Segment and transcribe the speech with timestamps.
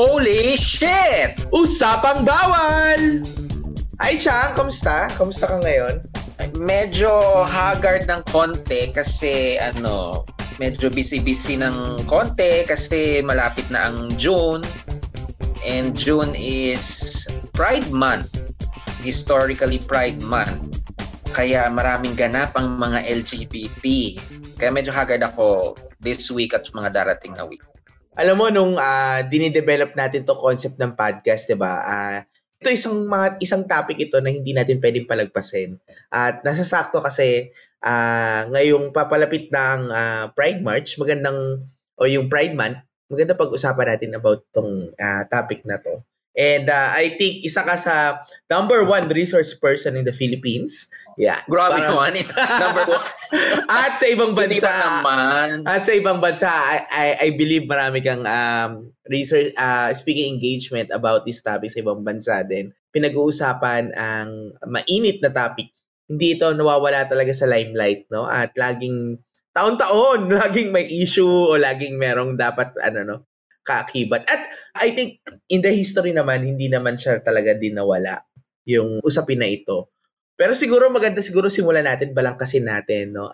[0.00, 1.36] Holy shit!
[1.52, 3.20] Usapang bawal!
[4.00, 5.12] Ay, Chang, kamusta?
[5.12, 6.00] Kamusta ka ngayon?
[6.56, 10.24] Medyo haggard ng konti kasi ano,
[10.56, 14.64] medyo busy-busy ng konti kasi malapit na ang June.
[15.68, 18.32] And June is Pride Month.
[19.04, 20.69] Historically Pride Month.
[21.30, 23.84] Kaya maraming ganap ang mga LGBT.
[24.58, 27.62] Kaya medyo haggard ako this week at mga darating na week.
[28.18, 31.80] Alam mo, nung uh, dinidevelop natin to concept ng podcast, di ba?
[31.86, 32.18] Uh,
[32.60, 35.80] ito isang mga isang topic ito na hindi natin pwedeng palagpasin.
[36.12, 41.64] At nasasakto kasi uh, ngayong papalapit ng uh, Pride March, magandang
[41.96, 46.04] o yung Pride Month, maganda pag-usapan natin about tong uh, topic na to.
[46.38, 50.86] And uh, I think isa ka sa number one resource person in the Philippines.
[51.18, 51.42] Yeah.
[51.50, 52.10] Grabe Parang, naman.
[52.62, 53.04] number one.
[53.82, 54.70] at sa ibang bansa.
[54.70, 55.48] Naman.
[55.66, 60.94] At sa ibang bansa, I, I, I believe marami kang um, research, uh, speaking engagement
[60.94, 62.70] about this topic sa ibang bansa din.
[62.94, 65.74] Pinag-uusapan ang mainit na topic.
[66.06, 68.26] Hindi ito nawawala talaga sa limelight, no?
[68.26, 69.18] At laging
[69.54, 73.16] taon-taon, laging may issue o laging merong dapat ano no,
[73.64, 74.26] kaakibat.
[74.26, 75.20] At I think
[75.52, 78.24] in the history naman, hindi naman siya talaga din nawala
[78.68, 79.92] yung usapin na ito.
[80.36, 83.28] Pero siguro maganda siguro simulan natin balangkasin natin, no?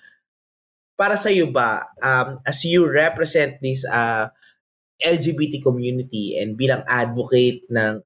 [0.97, 4.27] Para sa iyo ba, um, as you represent this uh,
[4.99, 8.01] LGBT community and bilang advocate ng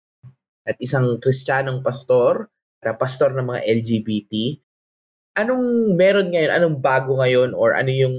[0.66, 2.50] at isang kristyanong pastor,
[2.84, 4.32] na pastor ng mga LGBT,
[5.40, 8.16] anong meron ngayon, anong bago ngayon or ano yung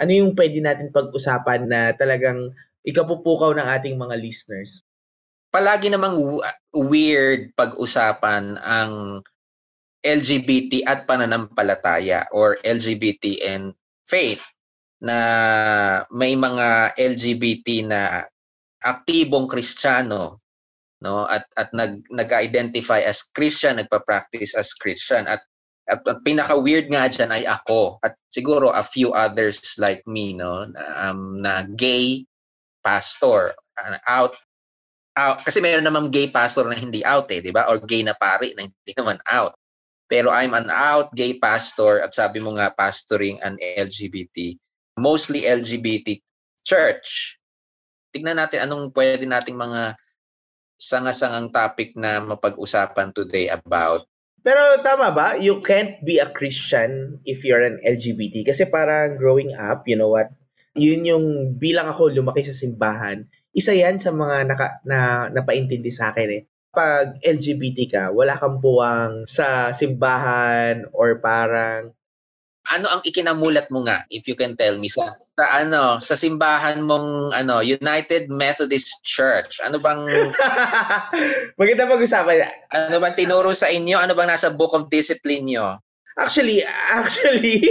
[0.00, 4.80] ano yung pwede natin pag-usapan na talagang ikapupukaw ng ating mga listeners?
[5.50, 6.16] Palagi namang
[6.88, 9.20] weird pag-usapan ang
[10.00, 13.74] LGBT at pananampalataya or LGBT and
[14.08, 14.46] faith
[15.02, 15.18] na
[16.14, 18.24] may mga LGBT na
[18.80, 20.40] aktibong Kristiyano
[21.00, 21.24] no?
[21.26, 25.26] At at nag nag-identify as Christian, nagpa-practice as Christian.
[25.26, 25.42] At
[25.90, 30.36] at, at pinaka weird nga diyan ay ako at siguro a few others like me
[30.36, 30.68] no?
[30.94, 32.22] Um, na gay
[32.84, 33.54] pastor
[34.08, 34.36] out
[35.18, 37.66] out kasi meron namang gay pastor na hindi out eh, 'di ba?
[37.68, 39.56] Or gay na pari na hindi naman out.
[40.10, 44.58] Pero I'm an out gay pastor at sabi mo nga pastoring an LGBT,
[44.98, 46.18] mostly LGBT
[46.66, 47.38] church.
[48.10, 49.94] Tignan natin anong pwede nating mga
[50.80, 54.02] sanga-sangang topic na mapag-usapan today about.
[54.40, 55.36] Pero tama ba?
[55.36, 58.48] You can't be a Christian if you're an LGBT.
[58.48, 60.32] Kasi parang growing up, you know what?
[60.74, 61.26] Yun yung
[61.58, 66.42] bilang ako lumaki sa simbahan, isa yan sa mga naka, na napaintindi sa akin eh.
[66.70, 71.90] Pag LGBT ka, wala kang buwang sa simbahan or parang
[72.70, 75.02] ano ang ikinamulat mo nga if you can tell me sa,
[75.34, 79.58] sa ano sa simbahan mong ano United Methodist Church?
[79.66, 80.06] Ano bang
[81.58, 82.46] maganda pag-usapan.
[82.70, 83.98] Ano bang tinuro sa inyo?
[83.98, 85.82] Ano bang nasa book of discipline nyo
[86.18, 86.66] Actually,
[86.98, 87.62] actually,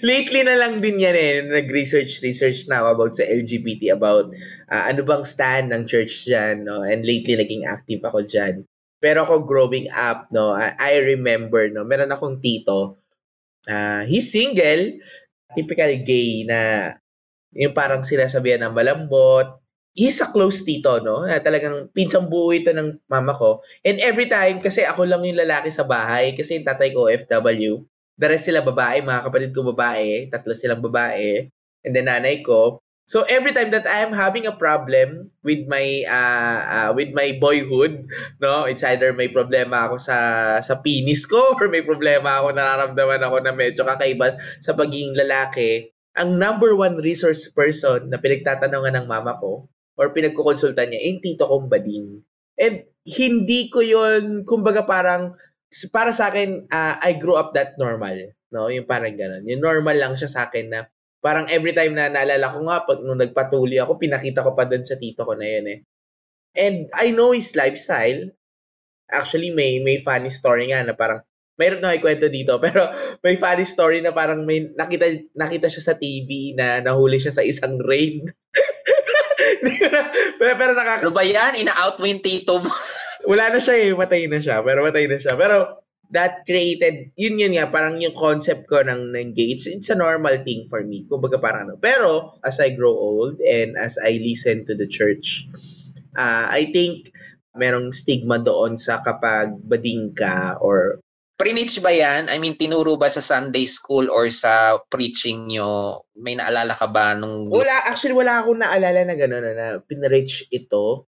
[0.00, 4.32] lately na lang din yan eh, nag-research, research na about sa LGBT, about
[4.72, 6.80] uh, ano bang stand ng church dyan, no?
[6.86, 8.64] And lately, naging active ako dyan.
[9.02, 13.02] Pero ako growing up, no, I, remember, no, meron akong tito,
[13.66, 14.94] uh, he's single,
[15.58, 16.94] typical gay na
[17.52, 19.61] yung parang sinasabihan ng malambot,
[19.92, 21.24] he's a close tito, no?
[21.24, 23.60] Na talagang pinsang buo ito ng mama ko.
[23.84, 27.84] And every time, kasi ako lang yung lalaki sa bahay, kasi yung tatay ko, FW,
[28.16, 31.48] the rest sila babae, mga kapatid ko babae, tatlo silang babae,
[31.84, 32.80] and then nanay ko.
[33.02, 38.06] So every time that I'm having a problem with my uh, uh, with my boyhood,
[38.38, 40.16] no, it's either may problema ako sa
[40.62, 45.90] sa penis ko or may problema ako nararamdaman ako na medyo kakaiba sa pagiging lalaki.
[46.14, 49.66] Ang number one resource person na pinagtatanungan ng mama ko
[50.02, 52.26] or pinagkukonsulta niya, yung tito kong bading.
[52.58, 55.38] And hindi ko yon kumbaga parang,
[55.94, 58.34] para sa akin, uh, I grew up that normal.
[58.50, 58.66] No?
[58.66, 59.46] Yung parang ganun.
[59.46, 60.90] Yung normal lang siya sa akin na
[61.22, 64.82] parang every time na naalala ko nga, pag nung nagpatuli ako, pinakita ko pa doon
[64.82, 65.78] sa tito ko na yun eh.
[66.58, 68.28] And I know his lifestyle.
[69.08, 71.22] Actually, may may funny story nga na parang,
[71.56, 72.90] mayroon na kwento dito, pero
[73.22, 75.06] may funny story na parang may nakita
[75.38, 78.26] nakita siya sa TV na nahuli siya sa isang raid.
[80.38, 81.06] pero, pero nakaka...
[81.06, 81.58] Ano ba yan?
[81.62, 82.70] Ina-out mo yung tito mo.
[83.30, 83.90] Wala na siya eh.
[83.94, 84.62] Matay na siya.
[84.62, 85.38] Pero matay na siya.
[85.38, 85.82] Pero
[86.12, 89.96] that created, yun yun nga, parang yung concept ko ng, ng gay, it's, it's a
[89.96, 91.08] normal thing for me.
[91.08, 91.80] Kumbaga parang ano.
[91.80, 95.48] Pero, as I grow old and as I listen to the church,
[96.14, 97.08] uh, I think
[97.56, 101.00] merong stigma doon sa kapag bading ka or
[101.36, 102.28] Preach ba yan?
[102.28, 106.04] I mean, tinuro ba sa Sunday school or sa preaching nyo?
[106.14, 107.48] May naalala ka ba nung...
[107.48, 111.08] Wala, actually wala akong naalala na gano'n na pinreach ito.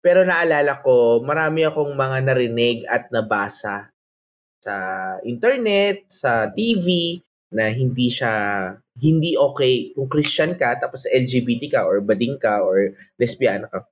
[0.00, 3.90] Pero naalala ko, marami akong mga narinig at nabasa
[4.62, 4.74] sa
[5.22, 7.18] internet, sa TV,
[7.54, 12.90] na hindi siya, hindi okay kung Christian ka, tapos LGBT ka, or bading ka, or
[13.22, 13.86] lesbian ka.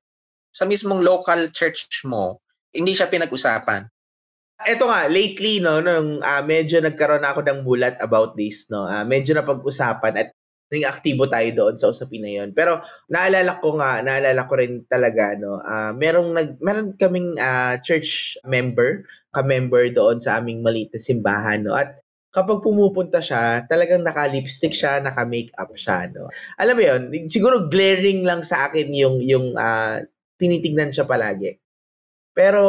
[0.51, 2.43] Sa mismong local church mo,
[2.75, 3.87] hindi siya pinag-usapan?
[4.63, 9.03] Ito nga, lately, no, nung uh, medyo nagkaroon ako ng bulat about this, no, uh,
[9.03, 10.29] medyo napag-usapan at
[10.71, 12.55] naging aktibo tayo doon sa usapin na yon.
[12.55, 12.79] Pero
[13.11, 18.39] naalala ko nga, naalala ko rin talaga, no, uh, merong nag, meron kaming uh, church
[18.47, 19.03] member,
[19.35, 21.99] ka-member doon sa aming maliit na simbahan, no, at
[22.31, 26.31] kapag pumupunta siya, talagang naka-lipstick siya, naka-makeup siya, no.
[26.63, 29.99] Alam mo yon, siguro glaring lang sa akin yung, yung uh,
[30.39, 31.59] tinitignan siya palagi.
[32.35, 32.63] Pero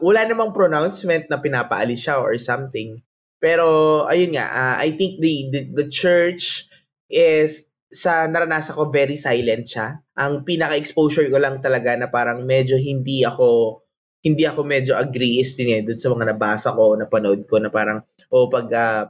[0.00, 3.00] wala namang pronouncement na pinapaalis siya or something.
[3.40, 6.68] Pero ayun nga, uh, I think the, the the church
[7.08, 10.00] is sa naranasan ko very silent siya.
[10.16, 13.80] Ang pinaka-exposure ko lang talaga na parang medyo hindi ako
[14.26, 18.44] hindi ako medyo agree is din sa mga nabasa ko, napanood ko na parang o
[18.44, 19.02] oh, pag uh,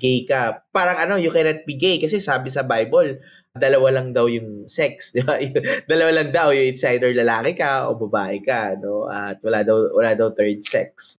[0.00, 3.20] gay ka, parang ano, you cannot be gay kasi sabi sa Bible,
[3.52, 5.36] dalawa lang daw yung sex, di ba?
[5.84, 9.04] dalawa lang daw, yung it's either lalaki ka o babae ka, no?
[9.12, 11.20] At wala daw wala daw third sex.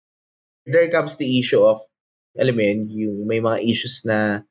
[0.64, 1.84] There comes the issue of
[2.38, 4.46] alam mo yun, yung may mga issues na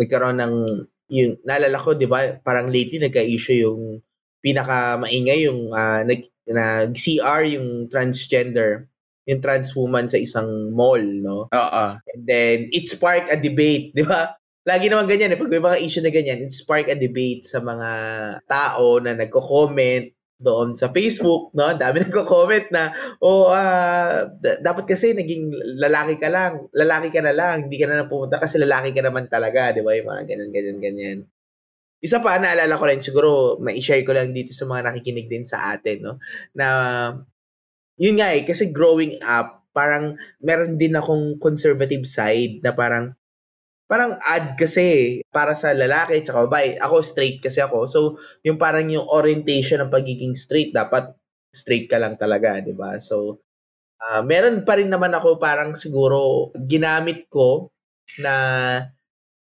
[0.00, 0.54] nagkaroon ng
[1.12, 2.40] yung naalala ko, 'di ba?
[2.40, 4.00] Parang lately nagka-issue yung
[4.40, 8.88] pinaka maingay yung uh, nag nag CR yung transgender
[9.24, 11.48] yung trans woman sa isang mall, no?
[11.48, 11.84] Oo.
[12.00, 14.36] And then, it sparked a debate, di ba?
[14.64, 15.38] lagi naman ganyan eh.
[15.38, 17.90] Pag may mga issue na ganyan, it spark a debate sa mga
[18.48, 20.08] tao na nagko-comment
[20.40, 21.72] doon sa Facebook, no?
[21.76, 22.90] Dami nagko-comment na,
[23.20, 27.86] oh, uh, d- dapat kasi naging lalaki ka lang, lalaki ka na lang, hindi ka
[27.86, 29.94] na pumunta kasi lalaki ka naman talaga, di ba?
[29.94, 31.18] Yung mga ganyan, ganyan, ganyan.
[32.04, 35.72] Isa pa, naalala ko rin, siguro, ma-share ko lang dito sa mga nakikinig din sa
[35.72, 36.14] atin, no?
[36.52, 36.66] Na,
[37.98, 43.14] yun nga eh, kasi growing up, parang meron din akong conservative side na parang
[43.84, 46.78] parang ad kasi para sa lalaki at babae.
[46.80, 47.86] Ako straight kasi ako.
[47.90, 48.00] So,
[48.46, 51.12] yung parang yung orientation ng pagiging straight, dapat
[51.52, 52.96] straight ka lang talaga, di ba?
[52.98, 53.44] So,
[54.00, 57.70] uh, meron pa rin naman ako parang siguro ginamit ko
[58.18, 58.34] na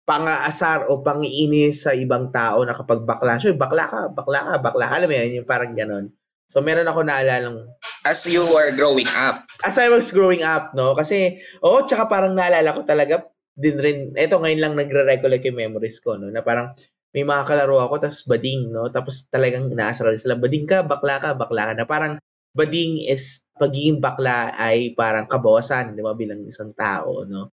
[0.08, 4.86] pangaasar o pangiinis sa ibang tao na kapag bakla siya, bakla ka, bakla ka, bakla
[4.90, 4.96] ka.
[4.98, 6.06] Alam mo yan, yung parang ganon.
[6.52, 7.64] So, meron ako naalala
[8.04, 9.48] As you were growing up?
[9.64, 10.92] As I was growing up, no?
[10.92, 13.24] Kasi, oo, oh, tsaka parang naalala ko talaga,
[13.56, 16.76] din rin, eto ngayon lang nagre-recollect yung memories ko, no, na parang
[17.16, 21.32] may mga kalaro ako, tapos bading, no, tapos talagang inaasar sila, bading ka, bakla ka,
[21.40, 22.20] bakla ka, na parang
[22.52, 27.48] bading is, pagiging bakla ay parang kabawasan, di ba, bilang isang tao, no.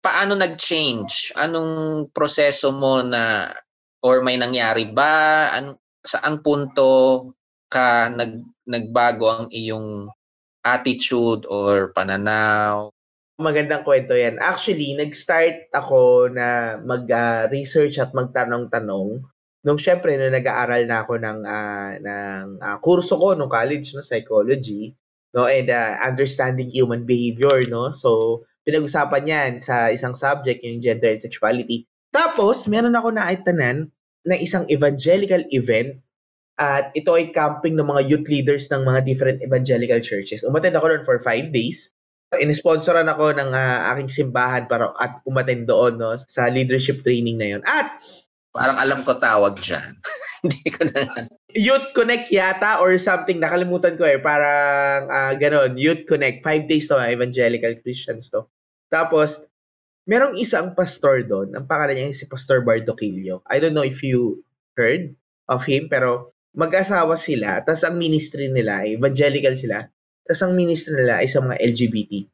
[0.00, 1.36] Paano nag-change?
[1.36, 3.52] Anong proseso mo na,
[4.00, 5.52] or may nangyari ba?
[5.52, 6.88] An, saan punto
[7.72, 10.12] ka nag, nagbago ang iyong
[10.60, 12.92] attitude or pananaw?
[13.40, 14.36] Magandang kwento yan.
[14.38, 19.24] Actually, nag-start ako na mag-research uh, at magtanong-tanong
[19.62, 24.02] nung syempre nung nag-aaral na ako ng uh, ng uh, kurso ko nung college no
[24.02, 24.90] psychology
[25.30, 31.14] no and uh, understanding human behavior no so pinag-usapan yan sa isang subject yung gender
[31.14, 33.86] and sexuality tapos meron ako na itanan
[34.26, 35.94] na isang evangelical event
[36.62, 40.94] at ito ay camping ng mga youth leaders ng mga different evangelical churches umattend ako
[40.94, 41.90] doon for five days
[42.40, 47.56] inisponsoran ako ng uh, aking simbahan para at umaten doon no, sa leadership training na
[47.56, 47.62] yon.
[47.68, 48.00] At
[48.52, 49.92] parang alam ko tawag diyan.
[50.44, 56.08] Hindi ko na Youth Connect yata or something nakalimutan ko eh parang uh, ganon Youth
[56.08, 58.48] Connect 5 days to evangelical Christians to.
[58.88, 59.48] Tapos
[60.08, 63.44] merong isang pastor doon, ang pangalan niya si Pastor Bardoquillo.
[63.46, 64.40] I don't know if you
[64.72, 65.12] heard
[65.52, 69.88] of him pero mag-asawa sila, tapos ang ministry nila, evangelical sila.
[70.22, 72.28] Tapos ang ministry nila ay sa mga LGBT.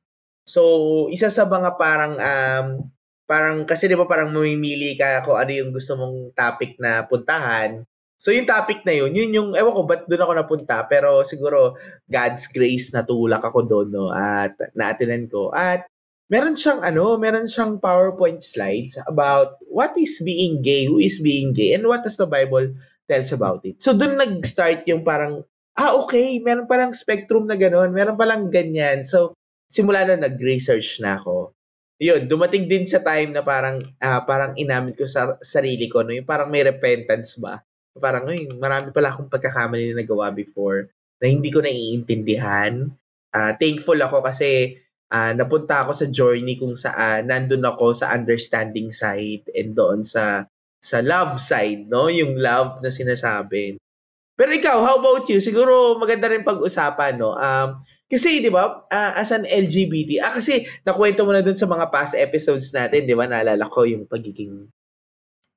[0.49, 0.63] So,
[1.13, 2.67] isa sa mga parang um,
[3.29, 7.85] parang kasi 'di ba parang mamimili ka kung ano yung gusto mong topic na puntahan.
[8.19, 11.77] So yung topic na yun, yun yung ewan ko ba't doon ako napunta pero siguro
[12.09, 15.87] God's grace natulak ako doon no at naatinan ko at
[16.33, 21.53] meron siyang ano, meron siyang PowerPoint slides about what is being gay, who is being
[21.53, 22.73] gay and what does the Bible
[23.09, 23.81] tells about it.
[23.81, 25.43] So doon nag-start yung parang
[25.79, 29.07] ah, okay, meron palang spectrum na gano'n, meron palang ganyan.
[29.07, 29.39] So,
[29.71, 31.55] simula na nag-research na ako.
[32.03, 36.15] Yun, dumating din sa time na parang uh, parang inamin ko sa sarili ko, no,
[36.15, 37.63] yung parang may repentance ba?
[37.99, 42.87] Parang, uy, marami pala akong pagkakamali na nagawa before na hindi ko naiintindihan.
[43.35, 44.79] Uh, thankful ako kasi
[45.11, 50.47] uh, napunta ako sa journey kung saan nandun ako sa understanding side and doon sa
[50.89, 52.09] sa love side, no?
[52.09, 53.77] Yung love na sinasabi.
[54.33, 55.37] Pero ikaw, how about you?
[55.43, 57.37] Siguro maganda rin pag-usapan, no?
[57.37, 57.77] Um,
[58.09, 61.93] kasi, di ba, uh, as an LGBT, ah, kasi nakwento mo na dun sa mga
[61.93, 64.65] past episodes natin, di ba, naalala ko yung pagiging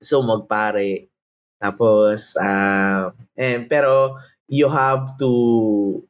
[0.02, 1.08] so magpare.
[1.62, 4.20] Tapos, uh, eh, pero
[4.52, 5.32] you have to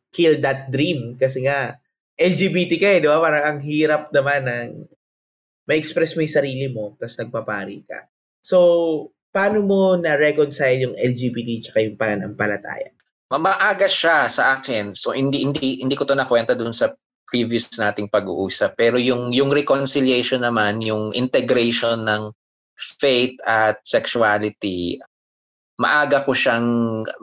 [0.09, 1.77] kill that dream kasi nga,
[2.17, 3.19] LGBT ka eh, di ba?
[3.21, 4.69] Parang ang hirap naman ng
[5.67, 8.10] ma-express mo yung sarili mo, tapos nagpapari ka.
[8.41, 8.57] So,
[9.31, 12.91] paano mo na-reconcile yung LGBT tsaka yung pananampalataya?
[13.31, 14.91] Maaga siya sa akin.
[14.91, 16.91] So, hindi, hindi, hindi ko to nakwenta dun sa
[17.31, 18.75] previous nating pag-uusap.
[18.75, 22.35] Pero yung, yung reconciliation naman, yung integration ng
[22.75, 24.99] faith at sexuality,
[25.79, 26.67] maaga ko siyang,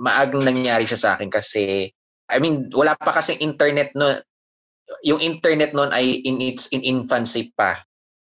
[0.00, 1.92] maagang nangyari siya sa akin kasi,
[2.32, 4.16] I mean, wala pa kasi internet no,
[5.04, 7.76] yung internet noon ay in its in infancy pa.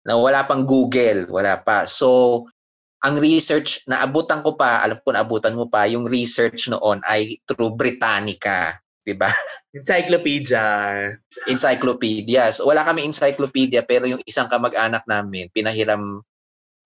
[0.04, 1.88] Na wala pang Google, wala pa.
[1.88, 2.44] So,
[3.04, 7.04] ang research na abutan ko pa, alam ko na abutan mo pa, yung research noon
[7.04, 9.28] ay through Britannica, 'di ba?
[9.76, 10.64] Encyclopedia.
[11.44, 12.48] Encyclopedia.
[12.54, 16.24] So, wala kami encyclopedia pero yung isang kamag-anak namin, pinahiram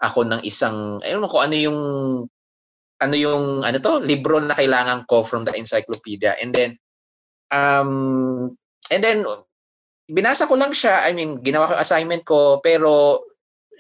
[0.03, 1.81] ako ng isang ayun ko ano yung
[2.99, 6.79] ano yung ano to libro na kailangan ko from the encyclopedia and then
[7.51, 8.55] um
[8.91, 9.27] and then
[10.09, 11.05] binasa ko lang siya.
[11.05, 13.21] I mean, ginawa ko assignment ko, pero,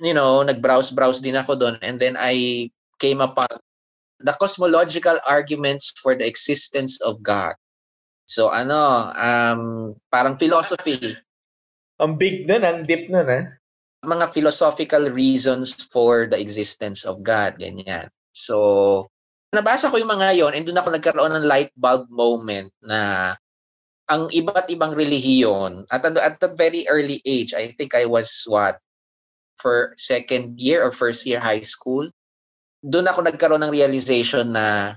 [0.01, 1.77] you know, nag-browse-browse din ako doon.
[1.83, 3.49] And then I came upon
[4.19, 7.55] the cosmological arguments for the existence of God.
[8.27, 11.17] So, ano, um, parang philosophy.
[11.99, 13.47] Ang big nun, ang deep nun, eh.
[14.05, 18.11] Mga philosophical reasons for the existence of God, ganyan.
[18.37, 19.09] So,
[19.51, 23.33] nabasa ko yung mga yon and doon ako nagkaroon ng light bulb moment na
[24.09, 28.81] ang iba't ibang relihiyon at at a very early age, I think I was what
[29.59, 32.07] for second year or first year high school,
[32.83, 34.95] doon ako nagkaroon ng realization na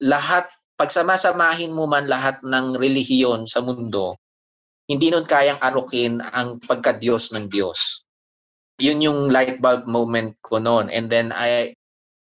[0.00, 4.18] lahat pagsamasamahin mo man lahat ng relihiyon sa mundo,
[4.90, 8.04] hindi nun kayang arukin ang pagka-Diyos ng Diyos.
[8.82, 10.90] Yun yung light bulb moment ko noon.
[10.90, 11.72] And then I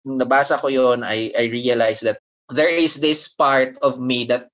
[0.01, 2.17] nabasa ko yon I I realized that
[2.49, 4.49] there is this part of me that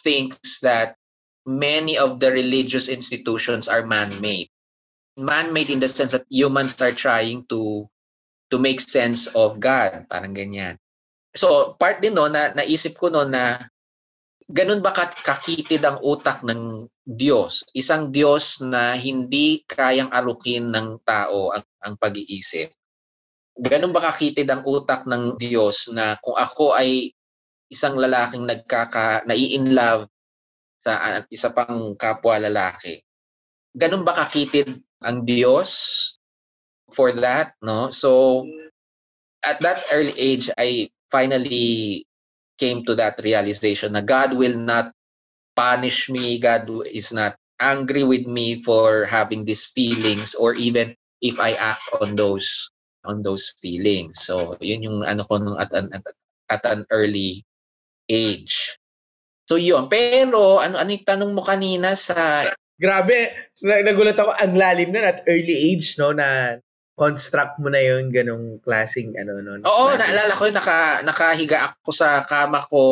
[0.00, 0.96] thinks that
[1.44, 4.48] many of the religious institutions are man-made.
[5.14, 7.86] Man-made in the sense that humans are trying to
[8.50, 10.78] to make sense of God, parang ganyan.
[11.34, 13.66] So, part din no na naisip ko no na
[14.46, 17.66] ganun ba kakitid ang utak ng Diyos?
[17.74, 22.70] Isang Diyos na hindi kayang arukin ng tao ang, ang pag-iisip.
[23.54, 27.10] Ganun ba kakitid ang utak ng Diyos na kung ako ay
[27.70, 30.06] isang lalaking nagkaka nai-in love
[30.78, 33.00] sa uh, isa pang kapwa lalaki.
[33.74, 34.68] Ganun ba kakitid
[35.04, 35.70] ang Diyos
[36.92, 37.92] for that, no?
[37.92, 38.42] So
[39.44, 42.04] at that early age I finally
[42.56, 44.90] came to that realization na God will not
[45.54, 51.38] punish me, God is not angry with me for having these feelings or even if
[51.38, 52.70] I act on those
[53.04, 54.24] on those feelings.
[54.24, 56.04] So, yun yung ano ko nung at an at,
[56.50, 57.44] at an early
[58.08, 58.76] age.
[59.44, 59.92] So yun.
[59.92, 63.30] Pero ano ano yung tanong mo kanina sa Grabe,
[63.62, 66.58] nagulat ako ang lalim na at early age no na
[66.98, 69.62] construct mo na yung ganong klaseng ano no.
[69.62, 70.00] Oo, klaseng.
[70.02, 72.82] naalala ko naka nakahiga ako sa kama ko,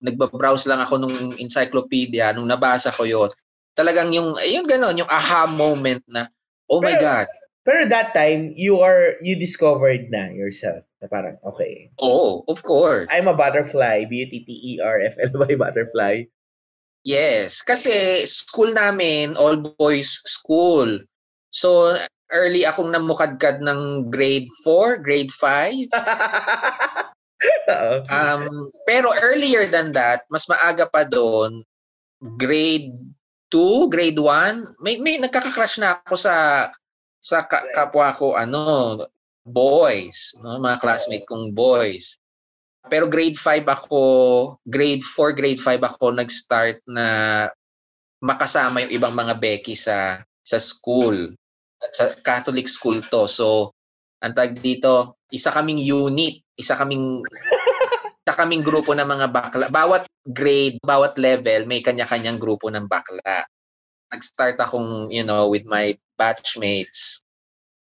[0.00, 3.28] nagba-browse lang ako nung encyclopedia nung nabasa ko yon.
[3.76, 6.28] Talagang yung yung ganon, yung aha moment na
[6.72, 7.28] oh pero, my god.
[7.62, 11.90] Pero that time you are you discovered na yourself na parang, okay.
[11.98, 13.10] Oh, of course.
[13.10, 14.06] I'm a butterfly.
[14.06, 16.30] B-U-T-T-E-R-F-L-Y butterfly.
[17.02, 17.62] Yes.
[17.62, 21.02] Kasi school namin, all boys school.
[21.50, 21.98] So,
[22.32, 25.90] early akong namukadkad ng grade 4, grade 5.
[28.08, 28.46] um,
[28.86, 31.60] pero earlier than that, mas maaga pa doon,
[32.38, 32.94] grade
[33.52, 36.34] 2, grade 1, may, may nagkaka-crush na ako sa
[37.22, 38.98] sa ka- kapwa ko ano
[39.46, 40.58] boys, no?
[40.58, 42.18] mga classmate kong boys.
[42.90, 44.02] Pero grade 5 ako,
[44.66, 47.06] grade 4, grade 5 ako nag-start na
[48.22, 51.30] makasama yung ibang mga Becky sa sa school.
[51.94, 53.26] Sa Catholic school to.
[53.26, 53.74] So,
[54.22, 57.22] ang tag dito, isa kaming unit, isa kaming
[58.22, 59.66] isa kaming grupo ng mga bakla.
[59.70, 63.42] Bawat grade, bawat level, may kanya-kanyang grupo ng bakla.
[64.14, 67.21] Nag-start akong, you know, with my batchmates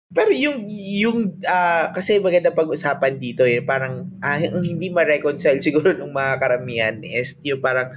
[0.10, 6.10] pero yung yung uh, kasi maganda pag-usapan dito eh parang uh, hindi ma-reconcile siguro ng
[6.10, 7.94] mga karamihan is yung parang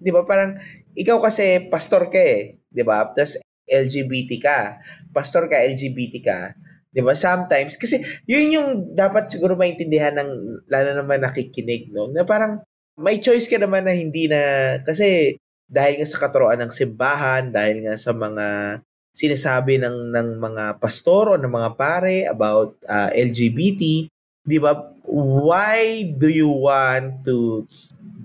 [0.00, 0.56] 'di ba parang
[0.96, 3.04] ikaw kasi pastor ka eh, 'di ba?
[3.12, 4.58] Tapos LGBT ka,
[5.14, 6.38] pastor ka, LGBT ka,
[6.92, 7.12] 'di ba?
[7.12, 10.30] Sometimes kasi 'yun yung dapat siguro maintindihan ng
[10.72, 12.08] lalo naman nakikinig, no?
[12.08, 12.64] Na parang
[12.96, 15.36] may choice ka naman na hindi na kasi
[15.72, 18.46] dahil nga sa katuroan ng simbahan, dahil nga sa mga
[19.12, 24.08] sinasabi ng ng mga pastor o ng mga pare about uh, ah, LGBT,
[24.48, 24.88] 'di ba?
[25.12, 27.68] Why do you want to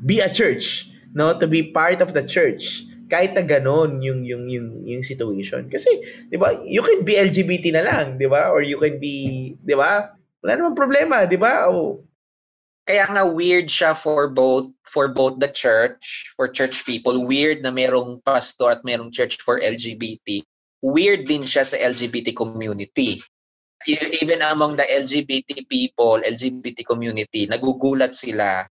[0.08, 1.36] be a church, no?
[1.36, 5.88] To be part of the church kahit na ganon yung yung yung yung situation kasi
[6.28, 9.76] 'di ba you can be LGBT na lang 'di ba or you can be 'di
[9.80, 10.12] ba
[10.44, 12.04] wala namang problema 'di ba oh.
[12.84, 17.72] kaya nga weird siya for both for both the church for church people weird na
[17.72, 20.44] merong pastor at merong church for LGBT
[20.88, 23.20] weird din siya sa LGBT community
[24.24, 28.66] even among the LGBT people LGBT community nagugulat sila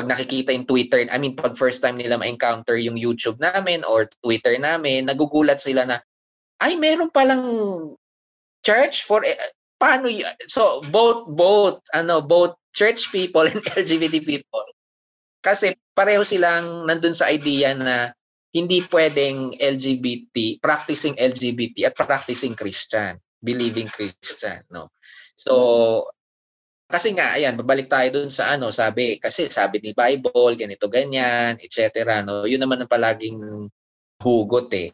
[0.00, 4.08] pag nakikita yung Twitter, I mean, pag first time nila ma-encounter yung YouTube namin or
[4.24, 6.00] Twitter namin, nagugulat sila na,
[6.62, 7.44] ay, meron palang
[8.64, 9.36] church for, eh,
[9.76, 10.24] paano y-?
[10.48, 14.64] So, both, both, ano, both church people and LGBT people.
[15.44, 18.12] Kasi pareho silang nandun sa idea na
[18.50, 24.90] hindi pwedeng LGBT, practicing LGBT at practicing Christian, believing Christian, no?
[25.38, 26.10] So,
[26.90, 31.54] kasi nga, ayan, babalik tayo dun sa ano, sabi, kasi sabi ni Bible, ganito, ganyan,
[31.62, 32.02] etc.
[32.26, 32.50] No?
[32.50, 33.38] Yun naman ang palaging
[34.18, 34.90] hugot eh.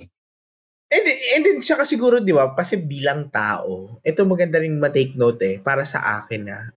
[0.93, 5.43] And, and then, siya siguro, di ba, kasi bilang tao, ito maganda rin ma-take note
[5.43, 6.71] eh, para sa akin na,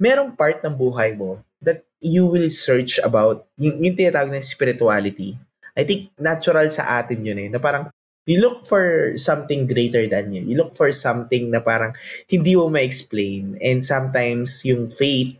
[0.00, 5.36] merong part ng buhay mo that you will search about, yung, yung tinatawag na spirituality.
[5.78, 7.86] I think natural sa atin yun eh, na parang,
[8.28, 10.44] you look for something greater than you.
[10.44, 11.96] You look for something na parang
[12.28, 13.56] hindi mo ma-explain.
[13.62, 15.38] And sometimes yung faith,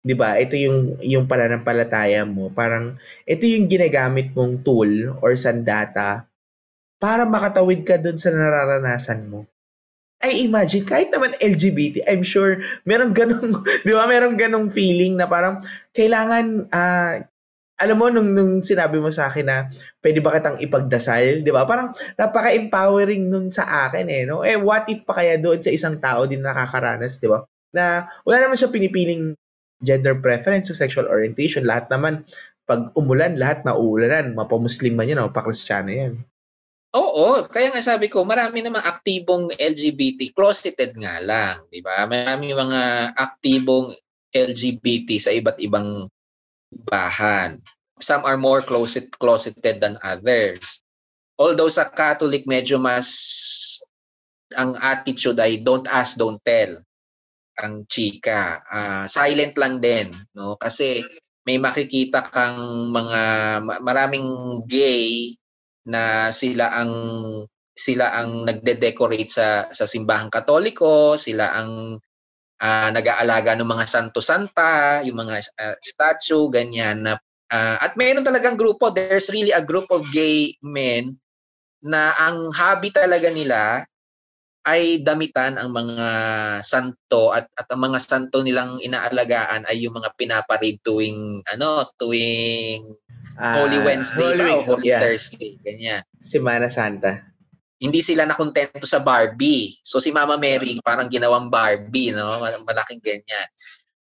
[0.00, 0.40] 'di ba?
[0.40, 2.48] Ito yung yung pananampalataya mo.
[2.48, 2.96] Parang
[3.28, 6.24] ito yung ginagamit mong tool or sandata
[6.96, 9.44] para makatawid ka dun sa nararanasan mo.
[10.20, 15.24] I imagine, kahit naman LGBT, I'm sure meron ganong, di ba, meron ganong feeling na
[15.24, 15.64] parang
[15.96, 17.24] kailangan, uh,
[17.80, 19.64] alam mo, nung, nung sinabi mo sa akin na
[20.04, 21.64] pwede ba kitang ipagdasal, di ba?
[21.64, 24.44] Parang napaka-empowering nun sa akin eh, no?
[24.44, 27.40] Eh, what if pa kaya doon sa isang tao din nakakaranas, di ba?
[27.72, 29.32] Na wala naman siya pinipiling
[29.80, 31.64] gender preference o sexual orientation.
[31.64, 32.20] Lahat naman,
[32.68, 34.36] pag umulan, lahat mauulanan.
[34.36, 36.14] Mapamuslim man yan o pakristyano yan.
[36.90, 42.02] Oo, kaya nga sabi ko, marami namang aktibong LGBT, closeted nga lang, di ba?
[42.02, 43.94] Marami mga aktibong
[44.34, 46.10] LGBT sa iba't ibang
[46.72, 47.58] bahan.
[48.00, 50.80] Some are more closet, closeted than others.
[51.36, 53.08] Although sa Catholic, medyo mas
[54.56, 56.72] ang attitude ay don't ask, don't tell.
[57.60, 58.60] Ang chika.
[58.66, 60.08] Uh, silent lang din.
[60.32, 60.56] No?
[60.56, 61.04] Kasi
[61.44, 63.20] may makikita kang mga
[63.80, 64.28] maraming
[64.68, 65.32] gay
[65.88, 66.92] na sila ang
[67.72, 71.96] sila ang nagde-decorate sa sa simbahang Katoliko, sila ang
[72.60, 77.02] uh, nag-aalaga ng mga santo-santa, yung mga uh, statue, ganyan.
[77.02, 77.16] Na,
[77.50, 81.16] uh, at mayroon talagang grupo, there's really a group of gay men
[81.80, 83.88] na ang hobby talaga nila
[84.68, 86.08] ay damitan ang mga
[86.60, 92.84] santo at at ang mga santo nilang inaalagaan ay yung mga pinaparade tuwing ano tuwing
[93.40, 95.00] uh, Holy Wednesday Holy, o Holy yeah.
[95.00, 97.29] Thursday ganyan Semana Santa
[97.80, 99.72] hindi sila nakontento sa Barbie.
[99.80, 102.44] So si Mama Mary parang ginawang Barbie, no?
[102.68, 103.48] Malaking ganyan.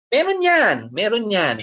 [0.09, 0.77] Meron yan.
[0.97, 1.57] Meron yan.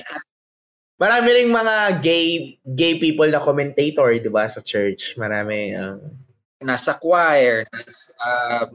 [1.01, 5.17] Marami ring mga gay gay people na commentator, 'di ba, sa church.
[5.17, 5.97] Marami uh...
[6.63, 8.65] nasa choir, nasa, uh,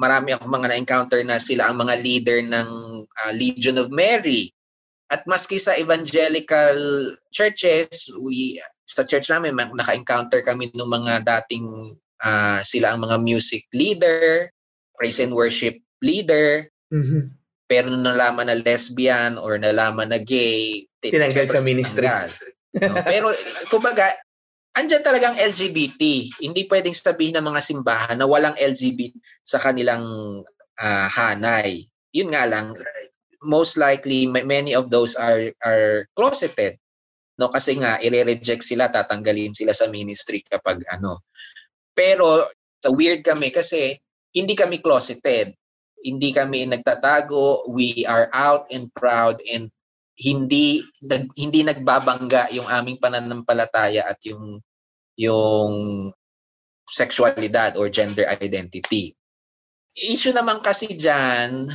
[0.00, 2.68] marami akong mga na-encounter na sila ang mga leader ng
[3.04, 4.48] uh, Legion of Mary.
[5.12, 6.78] At maski sa evangelical
[7.28, 8.56] churches, we
[8.88, 14.50] sa church namin naka-encounter kami ng mga dating uh, sila ang mga music leader,
[14.94, 15.74] praise and worship
[16.04, 16.68] leader.
[16.94, 17.32] Mm-hmm.
[17.64, 22.06] Pero nung nalaman na lesbian or nalaman na gay, tinanggal sa ministry.
[22.76, 23.00] no?
[23.08, 23.32] Pero
[23.72, 24.12] kumbaga,
[24.76, 26.02] andyan talagang LGBT.
[26.44, 30.04] Hindi pwedeng sabihin ng mga simbahan na walang LGBT sa kanilang
[30.78, 31.82] uh, hanay.
[32.12, 32.76] Yun nga lang,
[33.44, 36.80] most likely many of those are are closeted
[37.36, 41.22] no kasi nga ire-reject sila tatanggalin sila sa ministry kapag ano
[41.94, 42.44] pero
[42.82, 43.96] sa weird kami kasi
[44.34, 45.54] hindi kami closeted.
[46.04, 47.70] Hindi kami nagtatago.
[47.72, 49.72] We are out and proud and
[50.20, 54.60] hindi nag, hindi nagbabangga yung aming pananampalataya at yung
[55.16, 55.72] yung
[56.90, 59.14] sexualidad or gender identity.
[59.94, 61.70] Issue naman kasi diyan,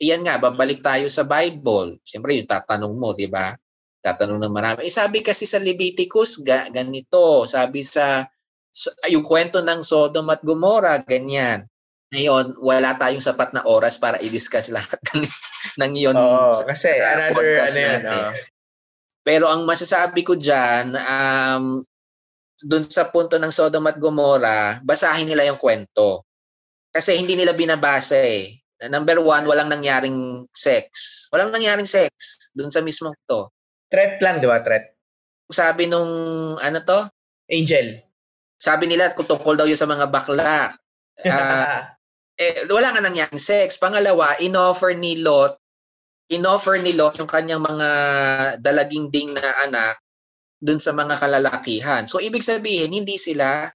[0.00, 2.00] iyan nga, babalik tayo sa Bible.
[2.02, 3.54] Siyempre, yung tatanong mo, di ba?
[4.02, 4.78] Tatanong ng marami.
[4.88, 7.46] Eh, sabi kasi sa Leviticus, ga, ganito.
[7.46, 8.26] Sabi sa
[8.72, 11.68] So, yung kwento ng Sodom at Gomorrah, ganyan.
[12.12, 15.24] Ngayon, wala tayong sapat na oras para i-discuss lahat ng,
[15.80, 16.16] ng yun.
[16.16, 18.32] Oo, kasi another, ano yan, oh.
[19.22, 21.78] Pero ang masasabi ko dyan, um,
[22.64, 26.26] dun sa punto ng Sodom at Gomorrah, basahin nila yung kwento.
[26.92, 28.60] Kasi hindi nila binabasa eh.
[28.90, 30.90] Number one, walang nangyaring sex.
[31.30, 32.10] Walang nangyaring sex
[32.50, 33.46] dun sa mismong to.
[33.86, 34.58] Threat lang, di ba?
[34.58, 34.90] Threat.
[35.48, 36.08] Sabi nung,
[36.58, 37.06] ano to?
[37.46, 38.11] Angel.
[38.62, 40.70] Sabi nila kung tungkol daw yun sa mga bakla.
[41.18, 41.82] Uh,
[42.42, 43.74] eh, wala nga nangyaring sex.
[43.74, 45.58] Pangalawa, inoffer ni Lot,
[46.30, 47.88] inoffer ni Lot yung kanyang mga
[48.62, 49.98] dalaging ding na anak
[50.62, 52.06] dun sa mga kalalakihan.
[52.06, 53.66] So, ibig sabihin, hindi sila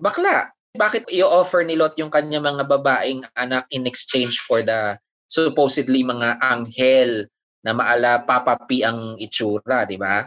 [0.00, 0.48] bakla.
[0.72, 4.96] Bakit i-offer ni Lot yung kanyang mga babaeng anak in exchange for the
[5.28, 7.28] supposedly mga anghel
[7.66, 10.24] na maala papapi ang itsura, di ba?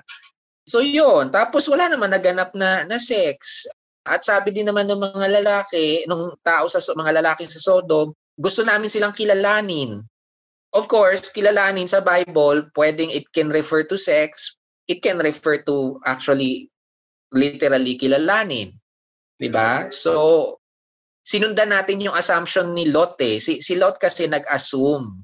[0.69, 3.65] So yun, tapos wala naman naganap na, na sex.
[4.09, 8.65] At sabi din naman ng mga lalaki, nung tao sa mga lalaki sa Sodom, gusto
[8.65, 10.01] namin silang kilalanin.
[10.73, 14.57] Of course, kilalanin sa Bible, pwedeng it can refer to sex,
[14.89, 16.73] it can refer to actually
[17.29, 18.73] literally kilalanin.
[19.37, 19.87] 'Di ba?
[19.93, 20.57] So
[21.29, 23.37] sinundan natin yung assumption ni Lot eh.
[23.37, 25.21] Si, si Lot kasi nag-assume.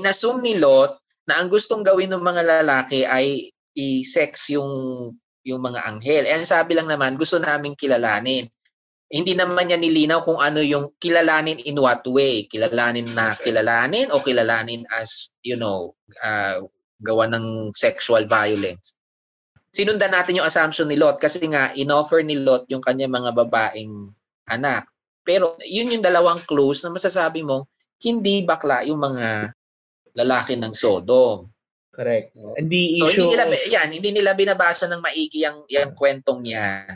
[0.00, 0.96] Inassume ni Lot
[1.28, 4.72] na ang gustong gawin ng mga lalaki ay i-sex yung
[5.46, 6.24] yung mga anghel.
[6.26, 8.46] And sabi lang naman, gusto naming kilalanin.
[9.08, 12.44] Hindi naman niya nilinaw kung ano yung kilalanin in what way.
[12.48, 16.60] Kilalanin na kilalanin o kilalanin as, you know, uh,
[17.00, 18.92] gawa ng sexual violence.
[19.72, 24.12] Sinundan natin yung assumption ni Lot kasi nga inoffer ni Lot yung kanya mga babaeng
[24.50, 24.88] anak.
[25.22, 27.68] Pero yun yung dalawang clues na masasabi mong
[28.02, 29.52] hindi bakla yung mga
[30.16, 31.46] lalaki ng Sodom.
[31.98, 32.30] Correct.
[32.54, 33.26] Hindi so, issue...
[33.26, 36.86] hindi nila, yan, hindi nila binabasa ng maigi yung, yung kwentong yan.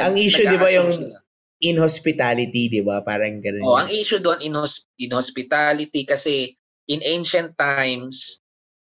[0.00, 1.20] Ang issue, di ba, yung sila.
[1.60, 3.04] inhospitality, di ba?
[3.04, 3.60] Parang ganun.
[3.68, 6.56] Oh, ang issue doon, inhos- inhospitality, kasi
[6.88, 8.40] in ancient times,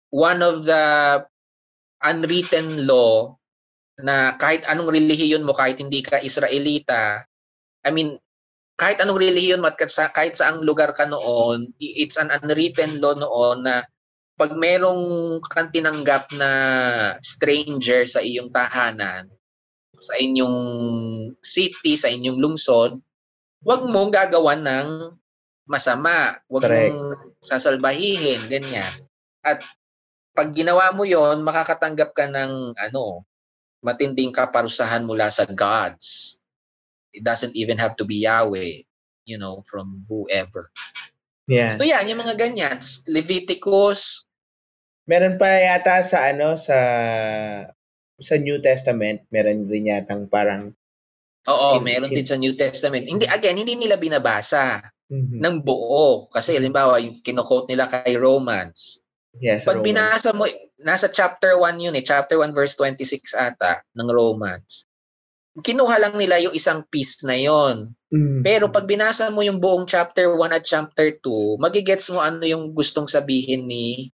[0.10, 1.22] one of the
[2.02, 3.38] unwritten law
[4.02, 7.22] na kahit anong relihiyon mo, kahit hindi ka Israelita,
[7.86, 8.18] I mean,
[8.74, 13.13] kahit anong relihiyon mo at kahit sa ang lugar ka noon, it's an unwritten law
[13.13, 13.86] noon na
[14.34, 16.52] pag merong kang tinanggap na
[17.22, 19.30] stranger sa iyong tahanan,
[20.02, 20.58] sa inyong
[21.39, 22.98] city, sa inyong lungsod,
[23.63, 24.88] wag mong gagawan ng
[25.69, 26.36] masama.
[26.52, 26.91] Wag Correct.
[26.91, 27.00] mong
[27.46, 28.91] sasalbahihin, ganyan.
[29.46, 29.63] At
[30.34, 33.24] pag ginawa mo yon makakatanggap ka ng ano,
[33.84, 36.39] matinding kaparusahan mula sa gods.
[37.13, 38.82] It doesn't even have to be Yahweh,
[39.30, 40.65] you know, from whoever.
[41.47, 41.75] Yeah.
[41.75, 42.77] So yan, yung mga ganyan.
[43.12, 44.23] Leviticus.
[45.03, 46.77] Meron pa yata sa ano, sa
[48.15, 50.71] sa New Testament, meron rin yatang parang
[51.43, 53.03] Oo, sin- meron sin- din sa New Testament.
[53.03, 54.79] Hindi again, hindi nila binabasa
[55.12, 55.39] mm-hmm.
[55.43, 59.03] ng buo kasi halimbawa yung kino-quote nila kay Romans.
[59.43, 59.88] Yes, Pag Romans.
[59.91, 60.47] binasa mo
[60.79, 64.86] nasa chapter 1 yun eh, chapter 1 verse 26 ata ng Romans
[65.62, 67.94] kinuha lang nila yung isang piece na yon.
[68.10, 68.42] Mm.
[68.42, 72.74] Pero pag binasa mo yung buong chapter 1 at chapter 2, magigets mo ano yung
[72.74, 74.10] gustong sabihin ni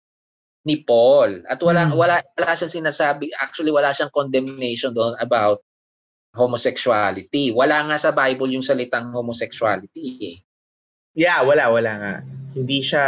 [0.67, 1.39] ni Paul.
[1.47, 1.95] At wala mm.
[1.95, 5.63] wala wala siyang sinasabi, actually wala siyang condemnation doon about
[6.35, 7.55] homosexuality.
[7.55, 10.37] Wala nga sa Bible yung salitang homosexuality eh.
[11.15, 12.13] Yeah, wala wala nga.
[12.51, 13.03] Hindi siya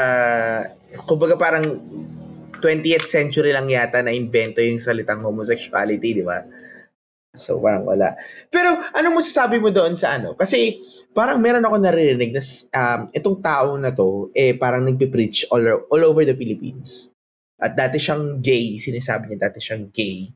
[1.03, 1.79] kumbaga parang
[2.63, 6.45] 20th century lang yata na invento yung salitang homosexuality, di ba?
[7.31, 8.19] So, parang wala.
[8.51, 10.35] Pero, ano mo sasabi mo doon sa ano?
[10.35, 10.83] Kasi,
[11.15, 12.43] parang meron ako naririnig na
[12.75, 17.15] um, itong tao na to, eh, parang nagpe-preach all, all over the Philippines.
[17.55, 20.27] At dati siyang gay, sinasabi niya dati siyang gay.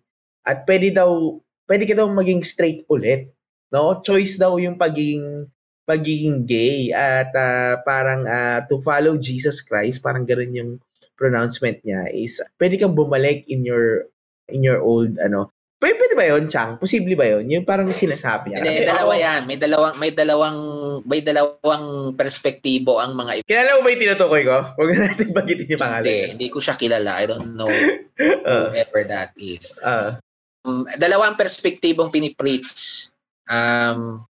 [0.47, 1.35] At pwede daw,
[1.67, 3.27] pwede ka daw maging straight ulit.
[3.75, 3.99] No?
[3.99, 5.51] Choice daw yung pagiging
[5.85, 10.71] pagiging gay at uh, parang uh, to follow Jesus Christ, parang ganoon yung
[11.15, 14.09] pronouncement niya is pwede kang bumalik in your
[14.51, 15.54] in your old ano
[15.85, 16.81] Pwede, pwede ba 'yon, Chang?
[16.81, 17.45] Posible ba 'yon?
[17.45, 18.65] Yung parang sinasabi niya.
[18.65, 19.41] Kasi dalawa ako, 'yan.
[19.45, 20.59] May dalawang may dalawang
[21.05, 21.85] may dalawang
[22.17, 24.57] perspektibo ang mga Kilala mo ba 'yung tinutukoy ko?
[24.81, 26.01] Huwag natin bagitin yung pangalan.
[26.01, 27.21] Hindi, hindi ko siya kilala.
[27.21, 27.69] I don't know
[28.49, 29.77] uh, whoever that is.
[29.85, 30.17] Uh,
[30.65, 33.13] um, dalawang perspektibong pinipreach.
[33.45, 34.25] Um,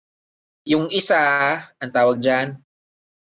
[0.66, 1.22] yung isa,
[1.78, 2.58] ang tawag diyan,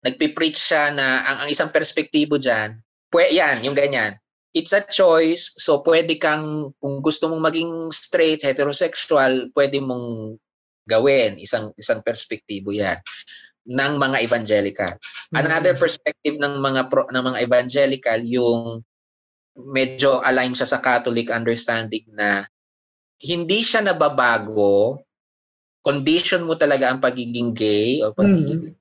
[0.04, 2.76] nagpi-preach siya na ang, ang isang perspektibo diyan,
[3.08, 4.20] pwe, yan, yung ganyan
[4.54, 5.54] it's a choice.
[5.58, 10.38] So, pwede kang, kung gusto mong maging straight, heterosexual, pwede mong
[10.90, 11.38] gawin.
[11.38, 12.98] Isang, isang perspektibo yan
[13.70, 14.90] ng mga evangelical.
[14.90, 15.36] Mm-hmm.
[15.36, 18.82] Another perspective ng mga pro, ng mga evangelical yung
[19.70, 22.48] medyo align siya sa Catholic understanding na
[23.20, 24.96] hindi siya nababago
[25.84, 28.78] condition mo talaga ang pagiging gay o pagiging mm-hmm.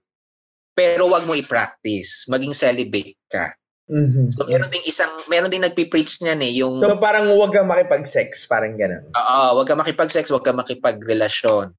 [0.75, 3.51] pero wag mo i-practice, maging celibate ka.
[3.89, 4.25] Mm-hmm.
[4.30, 8.45] So meron ding isang meron ding nagpi-preach niyan eh yung So parang wag kang makipag-sex,
[8.45, 9.10] parang ganun.
[9.17, 11.73] Oo, wag kang makipag-sex, wag kang makipagrelasyon.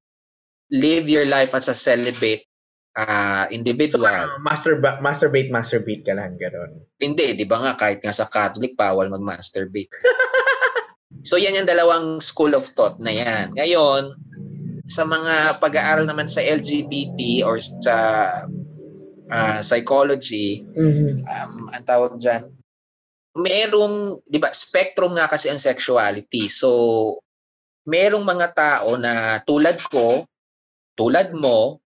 [0.71, 2.51] Live your life as a celibate
[2.95, 4.07] uh, individual.
[4.07, 6.79] So, uh, masturba- masturbate, masturbate ka lang, gano'n.
[6.99, 9.91] Hindi, di ba nga, kahit nga sa Catholic, bawal mag-masturbate.
[11.29, 13.51] so, yan yung dalawang school of thought na yan.
[13.55, 14.15] Ngayon,
[14.91, 17.95] sa mga pag-aaral naman sa LGBT or sa
[19.31, 21.23] uh, psychology, mm-hmm.
[21.23, 22.51] um, ang tawag dyan,
[23.39, 26.51] merong, di ba, spectrum nga kasi ang sexuality.
[26.51, 26.69] So,
[27.87, 30.27] merong mga tao na tulad ko,
[30.99, 31.79] tulad mo,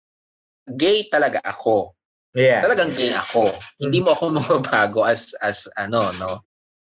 [0.78, 1.92] gay talaga ako.
[2.33, 2.64] Yeah.
[2.64, 3.44] Talagang gay ako.
[3.44, 3.81] Mm-hmm.
[3.83, 6.40] Hindi mo ako mababago as as ano, no.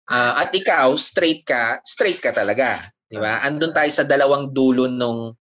[0.08, 2.80] Uh, at ikaw, straight ka, straight ka talaga,
[3.12, 3.44] di ba?
[3.44, 5.36] Andun tayo sa dalawang dulo nung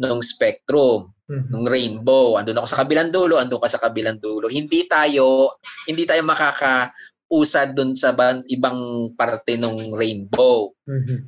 [0.00, 1.50] nung spectrum, mm-hmm.
[1.50, 2.38] nung rainbow.
[2.38, 4.46] Andun ako sa kabilang dulo, andun ka sa kabilang dulo.
[4.46, 5.58] Hindi tayo
[5.90, 10.70] hindi tayo makakausad dun sa ban, ibang parte ng rainbow.
[10.86, 11.20] Mm-hmm.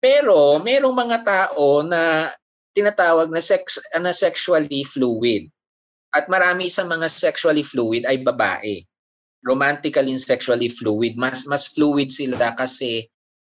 [0.00, 2.32] Pero merong mga tao na
[2.72, 5.50] tinatawag na sex na sexually fluid.
[6.10, 8.82] At marami sa mga sexually fluid ay babae.
[9.46, 11.16] Romantically and sexually fluid.
[11.16, 13.08] Mas mas fluid sila kasi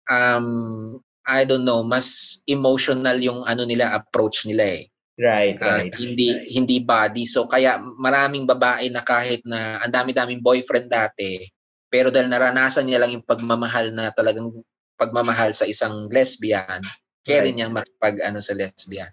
[0.09, 4.85] um I don't know, mas emotional yung ano nila approach nila eh.
[5.15, 5.93] Right, uh, right.
[5.95, 6.43] Hindi right.
[6.51, 7.23] hindi body.
[7.23, 11.39] So kaya maraming babae na kahit na ang dami-daming boyfriend dati,
[11.87, 14.51] pero dahil naranasan niya lang yung pagmamahal na talagang
[14.99, 16.83] pagmamahal sa isang lesbian,
[17.23, 17.55] kaya right.
[17.55, 19.07] niyang makipag ano sa lesbian.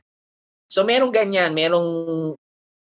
[0.66, 1.86] So merong ganyan, merong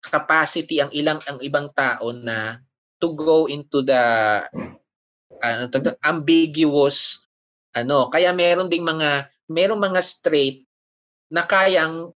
[0.06, 2.62] capacity ang ilang ang ibang tao na
[3.02, 4.02] to go into the
[5.40, 5.66] uh,
[6.04, 7.28] ambiguous
[7.76, 10.64] ano kaya meron ding mga merong mga straight
[11.28, 12.10] na kayang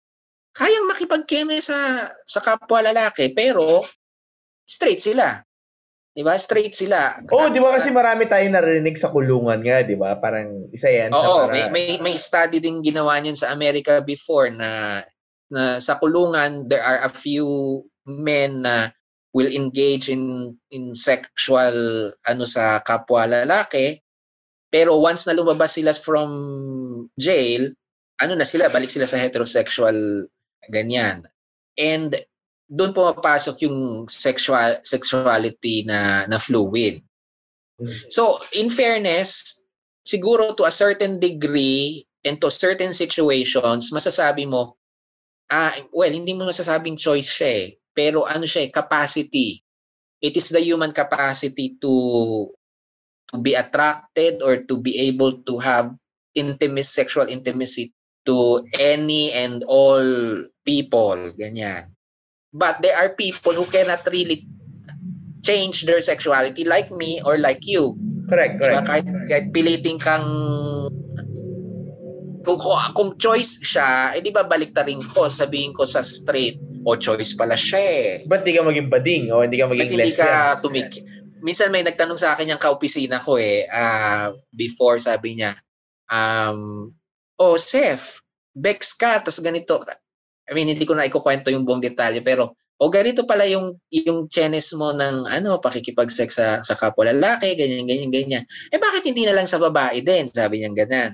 [0.52, 3.84] kayang makipagkeme sa sa kapwa lalaki pero
[4.68, 5.44] straight sila.
[6.12, 6.36] 'Di ba?
[6.36, 7.24] Straight sila.
[7.32, 10.20] Oh, 'di ba kasi marami tayong narinig sa kulungan nga, 'di ba?
[10.20, 11.54] Parang isa 'yan Oo, sa para...
[11.56, 15.04] may, may may study din ginawa niyan sa America before na
[15.52, 18.92] na sa kulungan there are a few men na
[19.32, 21.76] will engage in in sexual
[22.28, 24.00] ano sa kapwa lalaki
[24.72, 26.32] pero once na lumabas sila from
[27.20, 27.68] jail
[28.24, 30.28] ano na sila balik sila sa heterosexual
[30.70, 31.26] ganyan
[31.80, 32.14] and
[32.72, 37.02] doon pumapasok yung sexual sexuality na na fluid
[38.14, 39.64] so in fairness
[40.06, 44.78] siguro to a certain degree and to certain situations masasabi mo
[45.52, 47.70] ah, well, hindi mo masasabing choice siya eh.
[47.92, 49.60] Pero ano siya eh, capacity.
[50.24, 51.94] It is the human capacity to
[53.36, 55.92] to be attracted or to be able to have
[56.34, 57.92] intimacy, sexual intimacy
[58.24, 60.04] to any and all
[60.64, 61.18] people.
[61.38, 61.92] Ganyan.
[62.52, 64.44] But there are people who cannot really
[65.42, 67.96] change their sexuality like me or like you.
[68.28, 68.86] Correct, correct.
[68.86, 68.88] Diba?
[68.88, 70.28] Kahit, kahit piliting kang
[72.42, 76.02] kung, kung, kung choice siya, eh di ba balik ta rin ko, sabihin ko sa
[76.02, 78.10] straight, o choice pala siya eh.
[78.26, 80.10] Ba't di ka maging bading o hindi ka maging Ba't lesbian?
[80.10, 80.92] hindi ka tumik...
[81.42, 85.58] Minsan may nagtanong sa akin yung kaopisina ko eh, uh, before sabi niya,
[86.06, 86.94] um,
[87.42, 88.22] oh, Seth,
[88.54, 89.82] Bex ka, tas ganito.
[90.52, 93.78] I mean, hindi ko na ikukwento yung buong detalye, pero o oh, ganito pala yung
[93.94, 99.06] yung chenes mo ng ano pakikipag-sex sa sa kapwa lalaki ganyan ganyan ganyan eh bakit
[99.06, 101.14] hindi na lang sa babae din sabi niya ganyan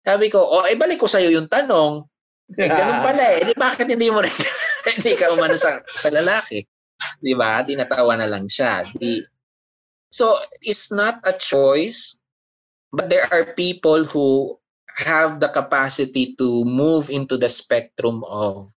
[0.00, 2.04] sabi ko, oh, eh balik ko sa'yo yung tanong.
[2.56, 3.44] Eh, ganun pala eh.
[3.44, 4.32] Di bakit hindi mo rin,
[4.96, 6.64] hindi ka umano sa, sa lalaki?
[7.20, 7.60] Di ba?
[7.64, 8.84] Tinatawa na lang siya.
[8.96, 9.20] Di,
[10.08, 12.16] so, it's not a choice,
[12.92, 14.56] but there are people who
[14.98, 18.70] have the capacity to move into the spectrum of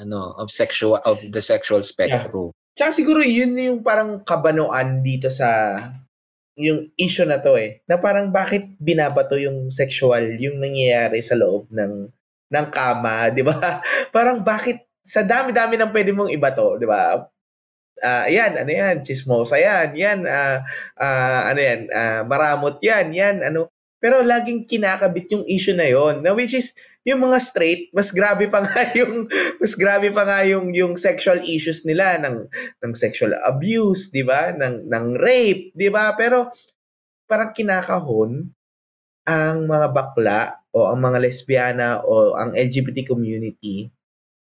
[0.00, 2.50] ano of sexual of the sexual spectrum.
[2.50, 2.58] Yeah.
[2.78, 5.76] Tsaka siguro yun yung parang kabanoan dito sa
[6.60, 11.68] yung issue na to eh, na parang bakit binabato yung sexual yung nangyayari sa loob
[11.72, 12.08] ng
[12.50, 13.80] ng kama, 'di ba?
[14.14, 17.24] Parang bakit sa dami-dami ng pwede mong ibato, 'di ba?
[18.00, 20.64] Uh, yan, ano yan, chismosa yan, yan, uh,
[20.96, 23.68] uh, ano yan, uh, maramot yan, yan, ano.
[24.00, 26.72] Pero laging kinakabit yung issue na yon na which is,
[27.04, 29.28] yung mga straight, mas grabe pa nga yung
[29.60, 32.48] mas grabe pa nga yung yung sexual issues nila ng
[32.84, 34.52] ng sexual abuse, 'di ba?
[34.52, 36.12] Ng ng rape, 'di ba?
[36.16, 36.52] Pero
[37.24, 38.52] parang kinakahon
[39.24, 40.40] ang mga bakla
[40.74, 43.88] o ang mga lesbiana o ang LGBT community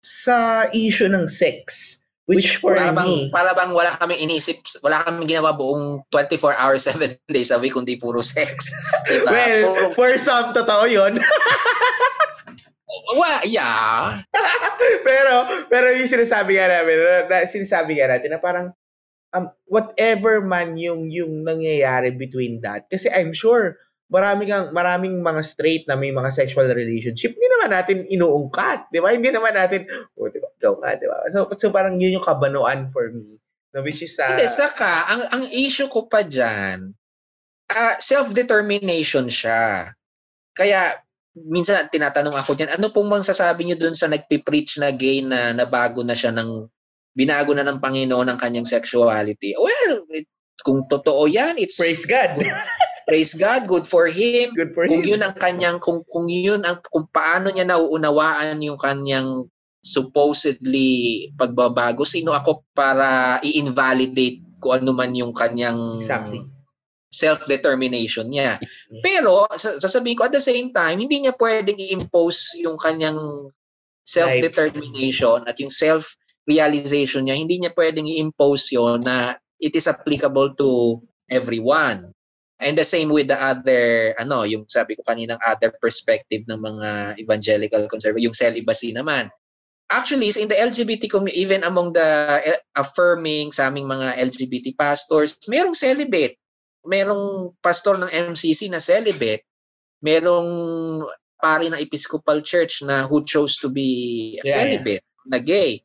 [0.05, 1.99] sa issue ng sex.
[2.25, 3.29] Which, for para me...
[3.29, 7.61] Bang, para bang wala kaming inisip, wala kaming ginawa buong 24 hours, 7 days a
[7.61, 8.73] week, kundi puro sex.
[9.09, 9.29] Diba?
[9.29, 9.85] Well, puro...
[9.93, 11.21] for some, totoo yun.
[13.13, 14.25] Well, yeah.
[15.09, 16.97] pero, pero yung sinasabi nga namin,
[17.29, 18.67] na, sinasabi nga natin na parang,
[19.37, 23.77] um, whatever man yung, yung nangyayari between that, kasi I'm sure,
[24.09, 29.03] marami kang, maraming mga straight na may mga sexual relationship, hindi naman natin inuungkat, di
[29.03, 29.13] ba?
[29.13, 29.85] Hindi naman natin,
[30.17, 31.29] oh, di ikaw ka, di ba?
[31.29, 33.37] So, so parang yun yung kabanuan for me.
[33.77, 36.97] No, which is, uh, Hindi, saka, ang, ang issue ko pa dyan,
[37.69, 39.93] uh, self-determination siya.
[40.57, 40.97] Kaya,
[41.37, 45.53] minsan tinatanong ako diyan, ano pong mang sasabi niyo doon sa nagpi-preach na gay na
[45.53, 46.65] nabago na siya ng
[47.15, 49.53] binago na ng Panginoon ang kanyang sexuality?
[49.59, 50.31] Well, it,
[50.63, 52.39] kung totoo 'yan, it's praise God.
[53.11, 54.55] praise God, good for him.
[54.55, 55.19] Good for kung him.
[55.19, 59.51] yun ang kanyang kung kung yun ang kung paano niya nauunawaan yung kanyang
[59.85, 66.41] supposedly pagbabago, sino ako para i-invalidate kung ano man yung kanyang exactly
[67.15, 68.59] self-determination niya.
[68.99, 73.17] Pero, sasabihin ko, at the same time, hindi niya pwedeng i-impose yung kanyang
[74.03, 80.99] self-determination at yung self-realization niya, hindi niya pwedeng i-impose yon na it is applicable to
[81.31, 82.11] everyone.
[82.59, 86.89] And the same with the other, ano, yung sabi ko kaninang other perspective ng mga
[87.23, 89.31] evangelical conservative, yung celibacy naman.
[89.95, 95.39] Actually, in the LGBT community, even among the eh, affirming sa aming mga LGBT pastors,
[95.47, 96.35] merong celibate
[96.85, 99.43] merong pastor ng MCC na celibate,
[100.05, 100.49] merong
[101.41, 105.29] pari ng Episcopal Church na who chose to be yeah, celibate, yeah.
[105.29, 105.81] na gay.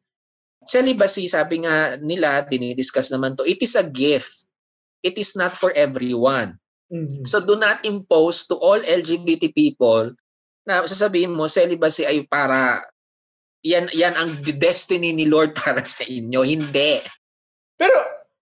[0.67, 4.45] Celibacy, sabi nga nila, dinidiscuss naman to, it is a gift.
[5.01, 6.59] It is not for everyone.
[6.91, 7.23] Mm-hmm.
[7.23, 10.11] So do not impose to all LGBT people
[10.67, 12.85] na sasabihin mo, celibacy ay para
[13.65, 16.43] yan yan ang destiny ni Lord para sa inyo.
[16.43, 17.03] Hindi.
[17.75, 17.97] Pero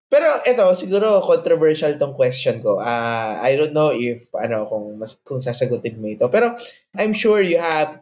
[0.07, 2.79] pero ito, siguro controversial tong question ko.
[2.79, 6.25] Uh, I don't know if ano kung mas kung sasagutin mo ito.
[6.31, 6.55] Pero
[6.95, 7.99] I'm sure you have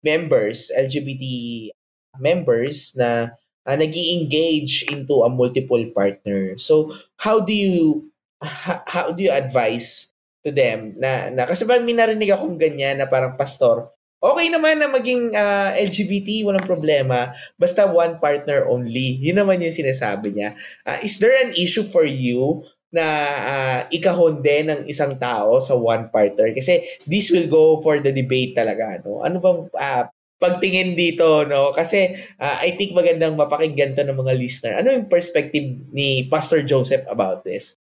[0.00, 1.24] members, LGBT
[2.16, 3.36] members na
[3.68, 6.56] uh, nag engage into a multiple partner.
[6.56, 8.08] So, how do you
[8.40, 10.12] how, how do you advise
[10.44, 13.93] to them na, na kasi ba may narinig akong ganyan na parang pastor
[14.24, 17.36] okay naman na maging uh, ah, LGBT, walang problema.
[17.60, 19.20] Basta one partner only.
[19.20, 20.56] Yun naman yung sinasabi niya.
[20.88, 23.06] Uh, is there an issue for you na
[23.44, 26.48] uh, ikahonde ng isang tao sa one partner?
[26.56, 29.04] Kasi this will go for the debate talaga.
[29.04, 29.20] No?
[29.20, 30.04] Ano bang uh,
[30.40, 31.44] pagtingin dito?
[31.44, 34.72] no Kasi uh, I think magandang mapakinggan to ng mga listener.
[34.80, 37.76] Ano yung perspective ni Pastor Joseph about this?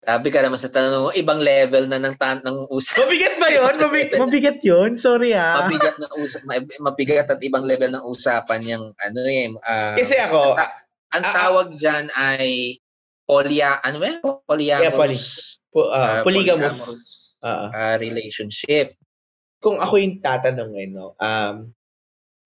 [0.00, 3.04] Sabi ka naman sa tanong ibang level na ng, tan- ng usap.
[3.04, 3.74] Mabigat ba yun?
[3.76, 4.90] Mabig- mabigat yun?
[4.96, 5.68] Sorry ah.
[5.68, 6.40] Mabigat na usap,
[6.80, 9.52] mabigat at ibang level ng usapan yung ano eh.
[9.60, 10.72] Uh, Kasi ako, ang,
[11.20, 12.80] ang tawag uh, dyan ay
[13.28, 14.10] polya, ano ba?
[14.48, 14.88] Polyamorous.
[14.88, 15.16] Yeah, poly,
[15.68, 16.78] po, uh, uh, polygamous.
[17.44, 18.96] Uh, uh, relationship.
[19.60, 21.68] Kung ako yung tatanungin, no, um,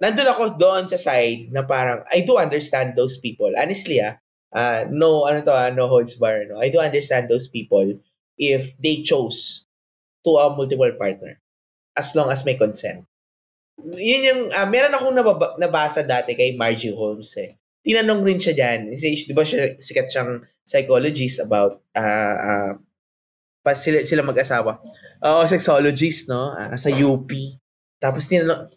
[0.02, 3.54] nandun ako doon sa side na parang, I do understand those people.
[3.54, 4.18] Honestly ah,
[4.54, 6.46] uh, no, ano to, uh, no holds bar.
[6.46, 6.62] No?
[6.62, 7.98] I do understand those people
[8.38, 9.66] if they chose
[10.24, 11.42] to a multiple partner
[11.98, 13.04] as long as may consent.
[13.78, 17.58] Yun yung, uh, meron akong nababa, nabasa dati kay Margie Holmes eh.
[17.84, 18.94] Tinanong rin siya dyan.
[18.96, 22.72] Di ba siya, sikat siyang psychologist about uh, uh,
[23.60, 24.80] pa sila, sila mag-asawa.
[25.20, 26.54] Oo, uh, sexologist, no?
[26.56, 27.28] Uh, sa UP.
[28.00, 28.72] Tapos tinanong,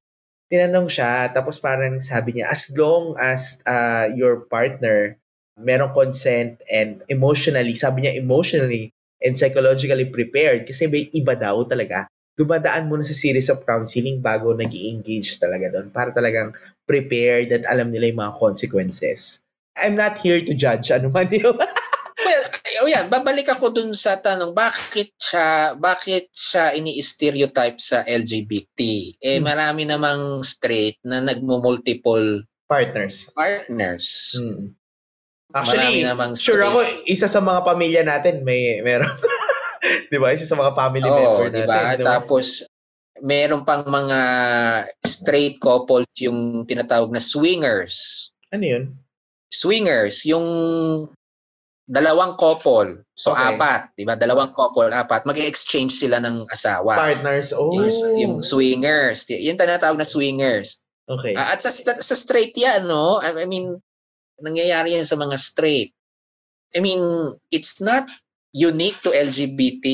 [0.51, 5.19] tinanong siya, tapos parang sabi niya, as long as uh, your partner
[5.57, 12.05] merong consent and emotionally, sabi niya emotionally and psychologically prepared kasi may iba daw talaga.
[12.37, 16.53] Dumadaan muna sa series of counseling bago nag engage talaga doon para talagang
[16.85, 19.41] prepared at alam nila yung mga consequences.
[19.73, 21.57] I'm not here to judge ano man yun.
[22.25, 22.45] well,
[22.85, 28.79] oh yan, babalik ako dun sa tanong, bakit siya, bakit siya ini-stereotype sa LGBT?
[29.17, 29.43] Eh, hmm.
[29.45, 33.33] marami namang straight na nagmo-multiple partners.
[33.33, 34.37] Partners.
[34.37, 34.76] Hmm.
[35.55, 36.03] Actually,
[36.35, 39.07] sure ako, isa sa mga pamilya natin may meron.
[40.11, 40.35] 'Di ba?
[40.35, 41.67] Isa sa mga family oh, member diba?
[41.71, 42.03] natin.
[42.03, 42.07] Diba?
[42.07, 42.67] Tapos
[43.23, 44.19] meron pang mga
[45.07, 48.27] straight couples yung tinatawag na swingers.
[48.51, 48.83] Ano 'yun?
[49.47, 50.43] Swingers, yung
[51.87, 52.99] dalawang couple.
[53.15, 53.55] So okay.
[53.55, 54.19] apat, 'di ba?
[54.19, 55.23] Dalawang couple, apat.
[55.23, 56.99] Mag-exchange sila ng asawa.
[56.99, 57.55] Partners.
[57.55, 57.71] Oh.
[57.71, 57.87] Yung,
[58.19, 59.23] yung swingers.
[59.31, 60.83] Yung tinatawag na swingers.
[61.07, 61.39] Okay.
[61.39, 63.23] Uh, at sa, sa straight 'yan, no?
[63.23, 63.79] I mean,
[64.41, 65.91] nangyayari yan sa mga straight.
[66.75, 66.99] I mean,
[67.49, 68.09] it's not
[68.53, 69.85] unique to LGBT.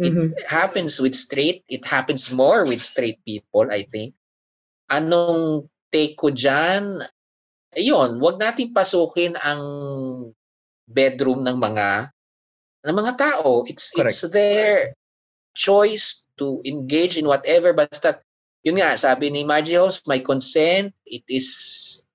[0.00, 0.28] Mm-hmm.
[0.38, 1.62] It happens with straight.
[1.68, 4.14] It happens more with straight people, I think.
[4.90, 7.04] Anong take ko dyan?
[7.72, 9.62] Ayun, wag natin pasukin ang
[10.88, 12.10] bedroom ng mga
[12.88, 13.64] ng mga tao.
[13.68, 14.12] It's Correct.
[14.12, 14.92] it's their
[15.54, 18.20] choice to engage in whatever basta
[18.62, 21.48] yun nga, sabi ni Margie Host, my consent, it is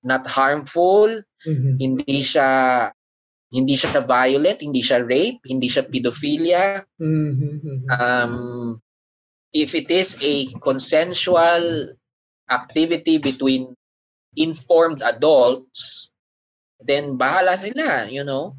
[0.00, 1.12] not harmful,
[1.46, 1.78] Mhm.
[1.78, 2.48] hindi siya
[3.48, 6.84] hindi siya violent, hindi siya rape, hindi siya pedophilia.
[7.00, 7.88] Mhm.
[7.88, 8.34] Um,
[9.56, 11.96] if it is a consensual
[12.52, 13.72] activity between
[14.36, 16.12] informed adults,
[16.84, 18.52] then bahala sila, you know.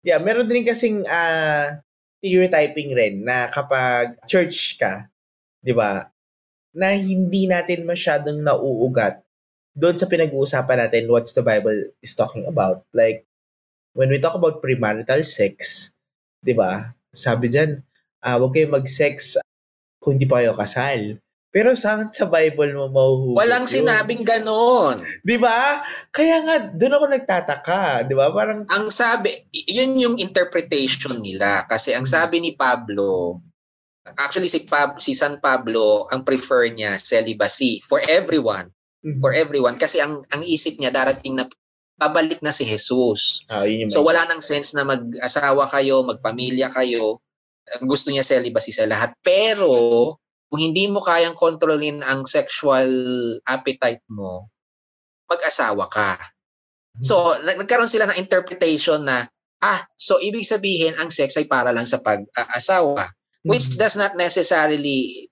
[0.00, 1.84] Yeah, meron din kasing ah,
[2.18, 5.12] stereotyping rin na kapag church ka,
[5.60, 6.08] 'di ba?
[6.72, 9.20] Na hindi natin masyadong nauugat
[9.78, 12.82] doon sa pinag-uusapan natin what's the Bible is talking about.
[12.90, 13.22] Like
[13.94, 15.88] when we talk about premarital sex,
[16.42, 16.98] 'di ba?
[17.14, 17.78] Sabi diyan,
[18.26, 19.38] ah wag kayo mag-sex
[20.02, 21.22] kung hindi pa kayo kasal.
[21.48, 23.72] Pero sa sa Bible mo mahuhugot Walang yun.
[23.72, 24.98] sinabing ganon.
[25.22, 25.80] 'Di ba?
[26.10, 28.34] Kaya nga doon ako nagtataka, 'di ba?
[28.34, 31.64] Parang Ang sabi, yun yung interpretation nila.
[31.70, 33.40] Kasi ang sabi ni Pablo,
[34.18, 38.68] actually si, Pab, si San Pablo, ang prefer niya celibacy for everyone.
[39.22, 39.78] For everyone.
[39.78, 41.46] Kasi ang, ang isip niya darating na
[41.98, 43.42] babalik na si Jesus.
[43.50, 47.22] Ah, yun So wala nang sense na mag-asawa kayo, magpamilya kayo.
[47.86, 49.14] Gusto niya celibacy sa lahat.
[49.22, 49.70] Pero
[50.48, 52.88] kung hindi mo kayang kontrolin ang sexual
[53.46, 54.48] appetite mo,
[55.28, 56.16] mag-asawa ka.
[56.98, 59.26] So nag- nagkaroon sila ng interpretation na
[59.58, 63.10] ah, so ibig sabihin ang sex ay para lang sa pag-asawa,
[63.42, 63.78] which Mhm.
[63.78, 65.26] does not necessarily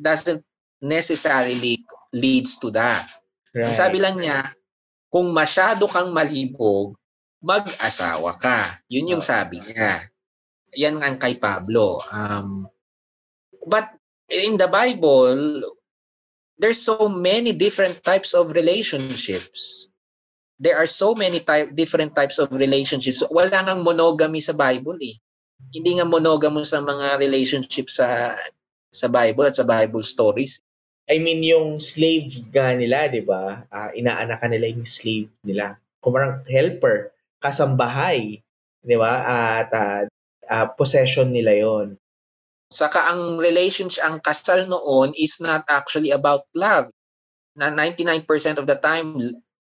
[0.00, 0.42] doesn't
[0.80, 1.78] necessarily
[2.14, 3.06] leads to that.
[3.56, 3.76] Ang Right.
[3.76, 4.44] sabi lang niya,
[5.08, 6.96] kung masyado kang malibog,
[7.40, 8.82] mag-asawa ka.
[8.90, 9.30] Yun yung Oo.
[9.30, 10.04] sabi niya.
[10.76, 12.02] Yan ang kay Pablo.
[12.12, 12.68] Um,
[13.64, 13.88] but
[14.28, 15.64] in the Bible,
[16.60, 19.88] there's so many different types of relationships.
[20.58, 23.22] There are so many type, different types of relationships.
[23.30, 25.14] Wala nang monogamy sa Bible eh.
[25.70, 28.34] Hindi nga monogamous sa mga relationships sa
[28.90, 30.58] sa Bible at sa Bible stories.
[31.08, 33.64] I mean, yung slave ga nila, di ba?
[33.72, 35.80] Ah, inaanakan nila yung slave nila.
[36.04, 38.44] Kumarang helper, kasambahay,
[38.84, 39.24] di ba?
[39.24, 40.04] At ah,
[40.52, 41.96] ah, possession nila yon.
[42.68, 46.92] Saka ang relationship, ang kasal noon is not actually about love.
[47.56, 48.28] Na 99%
[48.60, 49.16] of the time,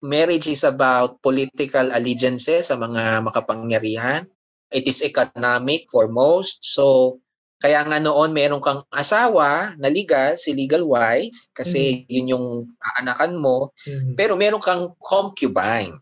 [0.03, 4.27] marriage is about political allegiances sa mga makapangyarihan.
[4.75, 6.67] It is economic for most.
[6.67, 7.17] So,
[7.59, 12.47] kaya nga noon meron kang asawa na legal, si legal wife, kasi yun yung
[12.79, 13.75] aanakan mo.
[14.15, 15.99] Pero meron kang concubine.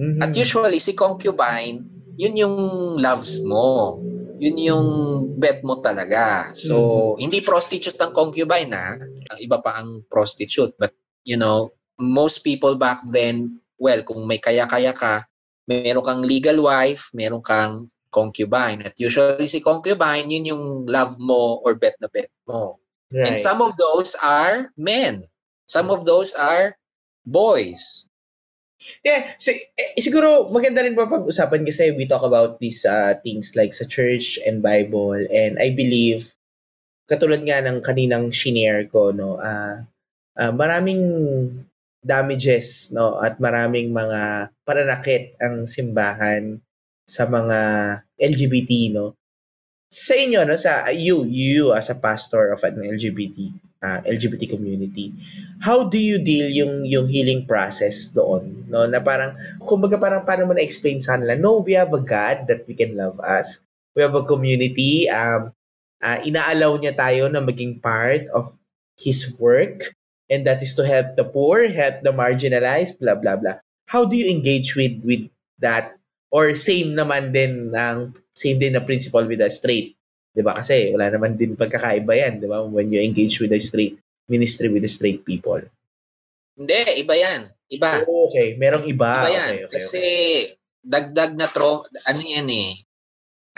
[0.00, 0.24] Mhm.
[0.24, 1.84] At usually, si concubine,
[2.16, 2.56] yun yung
[2.98, 4.00] loves mo.
[4.38, 4.88] Yun yung
[5.36, 6.54] bet mo talaga.
[6.54, 8.96] So, hindi prostitute ang concubine na.
[9.42, 10.72] Iba pa ang prostitute.
[10.78, 10.94] But,
[11.26, 15.26] you know, most people back then, well, kung may kaya-kaya ka,
[15.66, 18.82] meron kang legal wife, meron kang concubine.
[18.82, 22.82] At usually si concubine, yun yung love mo or bet na bet mo.
[23.14, 23.40] And Right.
[23.40, 25.24] some of those are men.
[25.70, 26.74] Some of those are
[27.22, 28.08] boys.
[29.02, 33.58] Yeah, si- eh, siguro maganda rin pa pag-usapan kasi we talk about these uh, things
[33.58, 36.30] like sa church and Bible and I believe
[37.10, 39.82] katulad nga ng kaninang shinare ko no, ah
[40.38, 41.02] ah, maraming
[42.04, 46.62] damages no at maraming mga pananakit ang simbahan
[47.08, 47.58] sa mga
[48.20, 49.14] LGBT no.
[49.88, 50.58] Sa inyo no?
[50.60, 55.14] Sa you you as a pastor of an LGBT ah, LGBT community
[55.58, 58.66] how do you deal yung yung healing process doon?
[58.70, 58.86] No?
[58.86, 62.46] Na parang kumbaga parang paano mo na explain sa kanila no we have a God
[62.46, 63.62] that we can love us.
[63.94, 65.50] We have a community um
[66.02, 68.54] ah, inaalaw niya tayo na maging part of
[68.98, 69.94] his work
[70.30, 73.58] and that is to help the poor help the marginalized blah blah blah.
[73.90, 75.26] How do you engage with with
[75.58, 75.97] that
[76.28, 79.96] or same naman din ng same din na principle with a straight
[80.32, 83.60] 'di ba kasi wala naman din pagkakaiba yan 'di ba when you engage with a
[83.60, 83.96] straight
[84.28, 85.60] ministry with the straight people
[86.58, 87.40] Hindi, iba yan.
[87.70, 88.02] Iba.
[88.02, 89.22] Okay, merong iba.
[89.22, 89.52] Iba yan.
[89.54, 90.58] Okay, okay, Kasi okay.
[90.82, 92.82] dagdag na tro ano yan eh.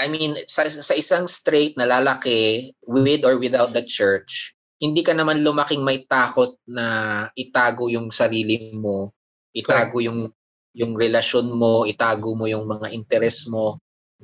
[0.00, 5.12] I mean, sa, sa isang straight na lalaki, with or without the church, hindi ka
[5.12, 9.12] naman lumaking may takot na itago yung sarili mo,
[9.52, 10.32] itago yung
[10.74, 13.78] yung relasyon mo, itago mo yung mga interest mo.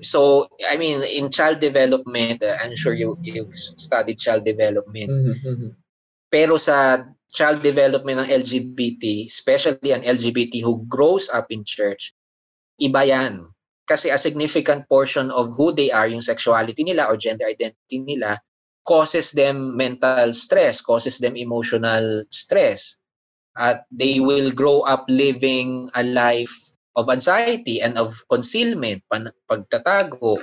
[0.04, 5.08] So, I mean, in child development, uh, I'm sure you you've studied child development.
[5.08, 5.70] Mhm, mhm.
[6.28, 7.00] Pero sa
[7.32, 12.12] child development ng LGBT, especially an LGBT who grows up in church,
[12.76, 13.48] iba yan.
[13.88, 18.36] Kasi a significant portion of who they are, yung sexuality nila or gender identity nila,
[18.84, 22.98] causes them mental stress, causes them emotional stress.
[23.56, 26.52] At they will grow up living a life
[26.96, 29.02] of anxiety and of concealment,
[29.48, 30.40] pagtatago.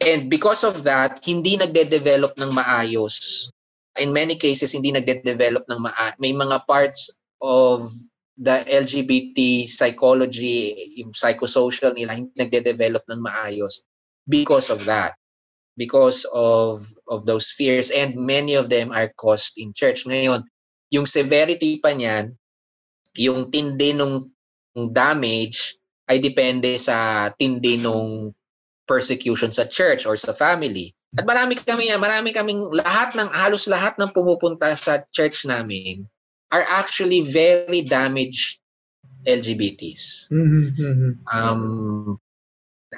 [0.00, 3.50] And because of that, hindi nagde-develop ng maayos.
[3.98, 7.10] In many cases hindi nagde-develop ng maa- may mga parts
[7.42, 7.90] of
[8.40, 13.84] the LGBT psychology, yung psychosocial nila hindi nagde-develop ng maayos
[14.24, 15.18] because of that
[15.80, 17.88] because of of those fears.
[17.88, 20.04] And many of them are caused in church.
[20.04, 20.44] Ngayon
[20.90, 22.34] yung severity pa niyan
[23.18, 24.30] yung tindi nung
[24.74, 25.78] damage
[26.10, 28.34] ay depende sa tindi nung
[28.86, 30.90] persecution sa church or sa family.
[31.14, 36.06] At marami kami, marami kaming lahat ng halos lahat ng pumupunta sa church namin
[36.50, 38.58] are actually very damaged
[39.26, 40.30] LGBTs.
[40.30, 41.22] Mm-hmm.
[41.30, 41.62] Um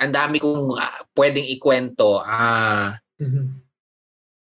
[0.00, 2.20] ang dami kong uh, pwedeng ikwento.
[2.20, 2.88] Ah uh,
[3.20, 3.46] mm-hmm.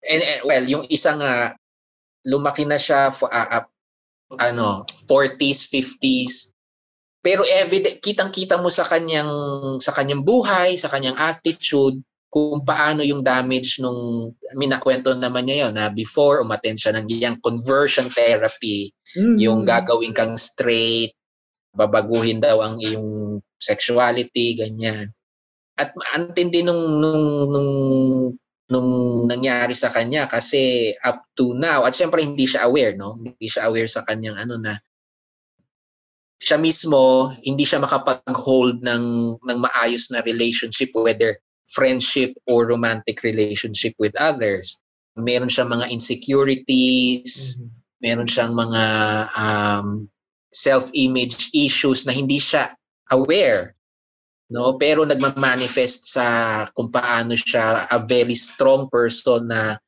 [0.07, 1.55] and, and well, yung isang uh,
[2.27, 3.67] lumaki na siya for, uh, uh,
[4.39, 6.53] ano, 40s, 50s.
[7.21, 9.29] Pero everyday kitang-kita mo sa kanyang
[9.85, 12.01] sa kanyang buhay, sa kanyang attitude
[12.31, 17.43] kung paano yung damage nung minakwento naman niya yon na before umattend siya ng yung
[17.43, 19.37] conversion therapy, mm-hmm.
[19.37, 21.13] yung gagawin kang straight,
[21.75, 25.11] babaguhin daw ang iyong sexuality, ganyan.
[25.75, 27.71] At antindi nung nung nung
[28.71, 33.19] nung nangyari sa kanya kasi up to now at syempre hindi siya aware no?
[33.19, 34.79] Hindi siya aware sa kanyang ano na
[36.41, 39.05] siya mismo hindi siya makapag-hold ng
[39.43, 41.35] ng maayos na relationship whether
[41.67, 44.79] friendship or romantic relationship with others.
[45.19, 47.69] Meron siyang mga insecurities mm-hmm.
[48.01, 48.85] meron siyang mga
[49.35, 50.07] um,
[50.55, 52.71] self-image issues na hindi siya
[53.11, 53.75] aware
[54.51, 56.27] no pero nagma-manifest sa
[56.75, 59.79] kung paano siya a very strong person na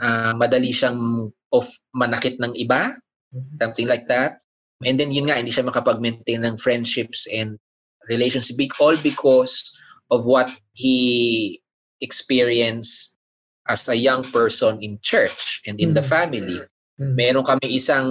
[0.00, 2.94] uh, madali siyang of manakit ng iba
[3.34, 3.58] mm-hmm.
[3.58, 4.38] something like that
[4.86, 7.58] and then yun nga hindi siya makapag-maintain ng friendships and
[8.06, 9.74] relationships all because
[10.14, 11.58] of what he
[11.98, 13.18] experienced
[13.66, 15.98] as a young person in church and in mm-hmm.
[15.98, 17.14] the family mm-hmm.
[17.18, 18.06] meron kami isang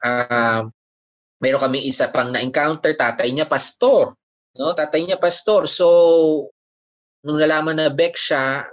[0.00, 0.64] uh,
[1.38, 4.16] meron kami isa pang na-encounter tatay niya pastor
[4.56, 5.68] No, tatay niya pastor.
[5.68, 5.86] So
[7.26, 8.64] nung nalaman na Beck siya,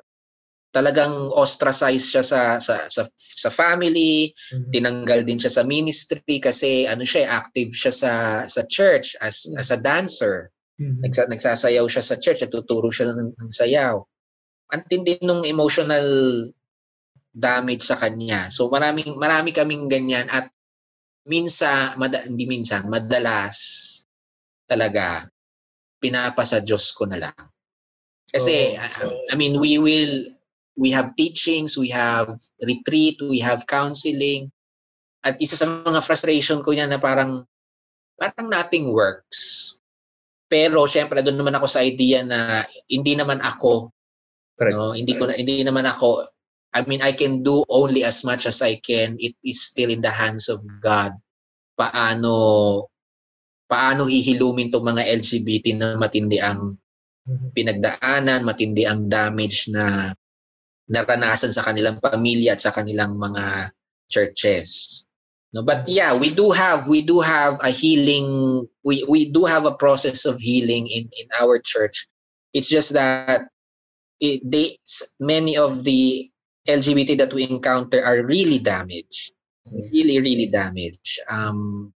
[0.75, 4.71] talagang ostracized siya sa sa sa, sa family, mm-hmm.
[4.75, 8.11] tinanggal din siya sa ministry kasi ano siya, active siya sa
[8.43, 9.61] sa church as mm-hmm.
[9.63, 10.35] as a dancer.
[10.75, 11.07] Mm-hmm.
[11.07, 14.03] Nagsa, nagsasayaw siya sa church, tuturo siya ng, ng sayaw.
[14.75, 16.03] Ang tindi nung emotional
[17.31, 18.51] damage sa kanya.
[18.51, 20.51] So maraming marami kaming ganyan at
[21.23, 23.55] minsa mada, hindi minsan madalas
[24.67, 25.23] talaga
[26.05, 27.37] pinapasa Diyos ko na lang.
[28.29, 29.33] Kasi, oh.
[29.33, 30.29] I mean, we will,
[30.77, 32.29] we have teachings, we have
[32.61, 34.53] retreat, we have counseling.
[35.25, 37.41] At isa sa mga frustration ko niya na parang,
[38.21, 39.73] parang nothing works.
[40.45, 43.89] Pero syempre doon naman ako sa idea na hindi naman ako
[44.55, 44.75] Correct.
[44.75, 46.23] no hindi ko hindi naman ako
[46.75, 49.99] I mean I can do only as much as I can it is still in
[49.99, 51.11] the hands of God
[51.75, 52.87] paano
[53.65, 56.77] paano hihilumin tong mga LGBT na matindi ang
[57.25, 57.49] mm-hmm.
[57.53, 60.13] pinagdaanan, matindi ang damage na
[60.85, 63.73] naranasan sa kanilang pamilya at sa kanilang mga
[64.09, 65.01] churches.
[65.55, 69.63] No, but yeah, we do have we do have a healing we we do have
[69.63, 72.11] a process of healing in in our church.
[72.51, 73.47] It's just that
[74.19, 74.75] it, they
[75.23, 76.27] many of the
[76.67, 79.31] LGBT that we encounter are really damaged.
[79.95, 81.23] Really really damaged.
[81.31, 81.94] Um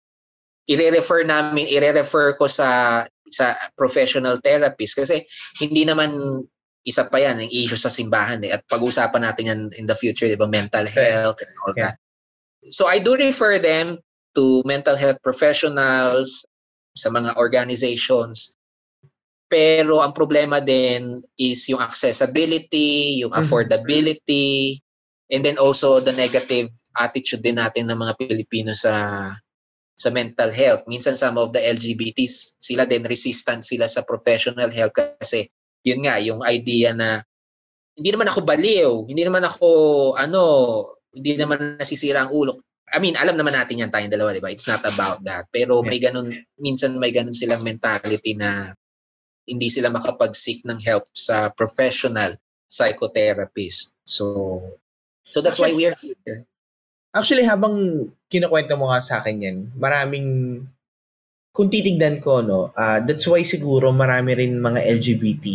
[0.68, 5.20] i-refer namin, i-refer ko sa sa professional therapist kasi
[5.60, 6.12] hindi naman
[6.88, 8.56] isa pa yan ang issue sa simbahan eh.
[8.56, 10.48] At pag-usapan natin yan in the future, di ba?
[10.48, 11.92] Mental health and all yeah.
[11.92, 11.96] that.
[12.72, 14.00] So I do refer them
[14.40, 16.48] to mental health professionals,
[16.98, 18.58] sa mga organizations.
[19.48, 23.46] Pero ang problema din is yung accessibility, yung mm-hmm.
[23.46, 24.82] affordability,
[25.32, 26.68] and then also the negative
[27.00, 29.32] attitude din natin ng mga Pilipino sa
[29.98, 30.86] sa mental health.
[30.86, 35.50] Minsan some of the LGBTs, sila din resistant sila sa professional health kasi
[35.82, 37.26] yun nga, yung idea na
[37.98, 39.68] hindi naman ako baliw, hindi naman ako
[40.14, 40.42] ano,
[41.10, 42.62] hindi naman nasisira ang ulo.
[42.88, 44.54] I mean, alam naman natin yan tayong dalawa, di ba?
[44.54, 45.50] It's not about that.
[45.52, 48.72] Pero may ganun, minsan may ganun silang mentality na
[49.44, 52.38] hindi sila makapag-seek ng help sa professional
[52.68, 53.92] psychotherapist.
[54.08, 54.62] So,
[55.28, 56.48] so that's why we are here.
[57.16, 60.62] Actually, habang kinukwento mo nga sa akin yan, maraming,
[61.56, 65.46] kung titignan ko, no, uh, that's why siguro marami rin mga LGBT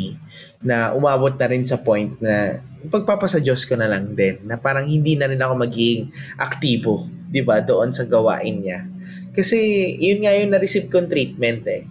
[0.67, 2.59] na umabot na rin sa point na
[2.91, 7.63] pagpapasa ko na lang din, na parang hindi na rin ako magiging aktibo, di ba,
[7.63, 8.83] doon sa gawain niya.
[9.31, 9.57] Kasi
[10.03, 11.87] yun nga yung na-receive kong treatment eh.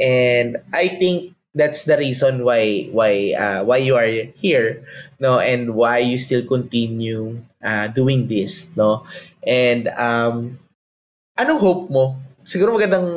[0.00, 4.86] And I think that's the reason why why uh, why you are here
[5.18, 9.04] no and why you still continue uh, doing this no?
[9.44, 10.58] And um
[11.36, 12.16] anong hope mo?
[12.44, 13.08] Siguro magandang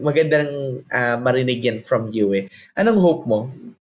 [0.00, 0.50] magandang
[0.88, 2.44] uh, marinig yan from you eh.
[2.78, 3.50] Anong hope mo?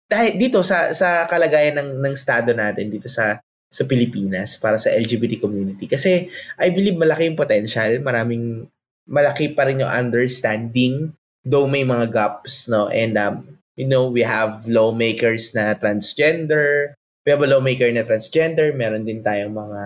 [0.10, 3.42] Dahil dito sa sa kalagayan ng ng estado natin dito sa
[3.74, 5.90] sa Pilipinas para sa LGBT community.
[5.90, 6.30] Kasi
[6.62, 8.62] I believe malaki yung potential maraming
[9.10, 11.12] malaki pa rin yung understanding
[11.44, 12.90] though may mga gaps no?
[12.94, 18.76] And um you know, we have lawmakers na transgender, we have a lawmaker na transgender,
[18.76, 19.82] meron din tayong mga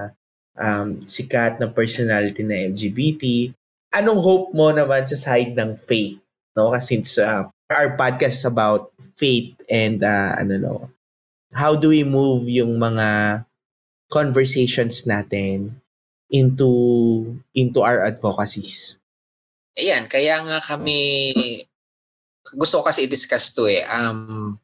[0.58, 3.54] um, sikat na personality na LGBT.
[3.94, 6.18] Anong hope mo naman sa side ng faith?
[6.58, 6.74] No?
[6.74, 10.76] Kasi since uh, our podcast is about faith and uh, ano no,
[11.54, 13.42] how do we move yung mga
[14.10, 15.78] conversations natin
[16.34, 16.70] into
[17.54, 19.00] into our advocacies?
[19.78, 21.34] Ayan, kaya nga kami
[22.56, 23.84] gusto ko kasi i-discuss to eh.
[23.86, 24.56] Um,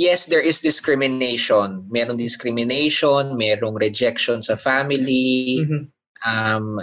[0.00, 1.84] yes, there is discrimination.
[1.92, 5.60] Merong discrimination, merong rejection sa family.
[5.60, 5.82] Mm-hmm.
[6.24, 6.80] Um,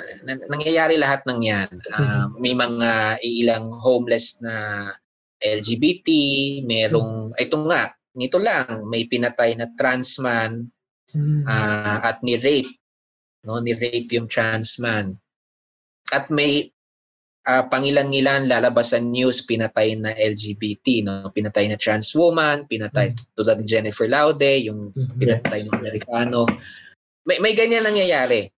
[0.53, 1.69] nangyayari lahat ng yan.
[1.97, 4.89] Um, may mga ilang homeless na
[5.41, 6.09] LGBT,
[6.69, 7.41] merong, mm-hmm.
[7.41, 10.69] ito nga, nito lang, may pinatay na trans man
[11.09, 11.45] mm-hmm.
[11.49, 12.69] uh, at ni-rape.
[13.45, 15.17] No, ni-rape yung trans man.
[16.13, 16.69] At may
[17.47, 21.31] uh, pangilan-ngilan lalabas sa news pinatay na LGBT, no?
[21.31, 23.33] Pinatay na trans woman, pinatay mm-hmm.
[23.39, 25.17] tulad ni Jennifer Laude, yung mm-hmm.
[25.17, 26.43] pinatay ng Amerikano.
[27.23, 28.51] May may ganyan nangyayari.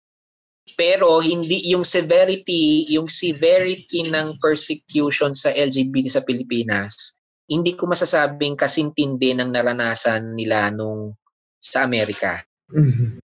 [0.76, 7.16] Pero hindi yung severity, yung severity ng persecution sa LGBT sa Pilipinas,
[7.48, 11.16] hindi ko masasabing kasintindi ng naranasan nila nung
[11.56, 12.44] sa Amerika.
[12.68, 13.24] Mm-hmm.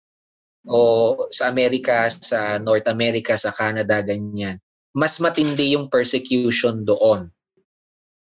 [0.66, 4.58] O sa Amerika, sa North America, sa Canada, ganyan
[4.98, 7.30] mas matindi yung persecution doon.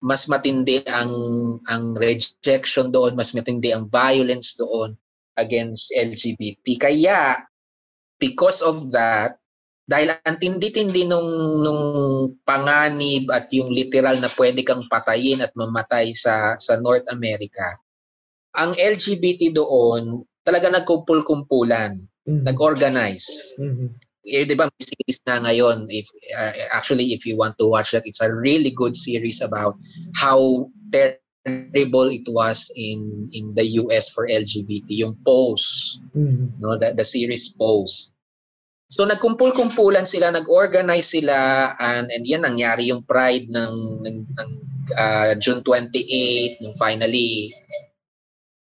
[0.05, 1.11] Mas matindi ang
[1.65, 4.93] ang rejection doon, mas matindi ang violence doon
[5.41, 6.77] against LGBT.
[6.77, 7.41] Kaya
[8.21, 9.41] because of that,
[9.89, 11.25] dahil ang tindi-tindi nung,
[11.65, 11.83] nung
[12.45, 17.65] panganib at yung literal na pwede kang patayin at mamatay sa, sa North America,
[18.53, 22.45] ang LGBT doon talaga nagkumpul-kumpulan, mm-hmm.
[22.45, 23.57] nag-organize.
[23.57, 25.87] Mm-hmm eh, di ba, may series na ngayon.
[25.87, 29.79] If, uh, actually, if you want to watch that, it's a really good series about
[30.15, 36.59] how terrible it was in in the US for LGBT, yung Pose, mm-hmm.
[36.59, 38.11] no, the, the series Pose.
[38.89, 44.49] So nagkumpul-kumpulan sila, nag-organize sila, and, and yan nangyari yung pride ng, ng, ng
[44.97, 47.53] uh, June 28, nung finally,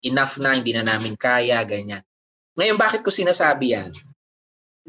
[0.03, 2.03] enough na, hindi na namin kaya, ganyan.
[2.59, 3.95] Ngayon, bakit ko sinasabi yan?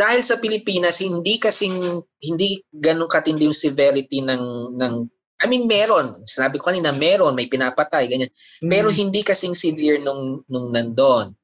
[0.01, 1.77] Dahil sa Pilipinas hindi kasing
[2.25, 4.95] hindi ganun katindi yung severity ng ng
[5.41, 6.17] I mean meron.
[6.25, 8.33] Sinabi ko kanina meron may pinapatay ganyan.
[8.65, 8.71] Mm.
[8.73, 11.37] pero hindi kasing severe nung nung nandoon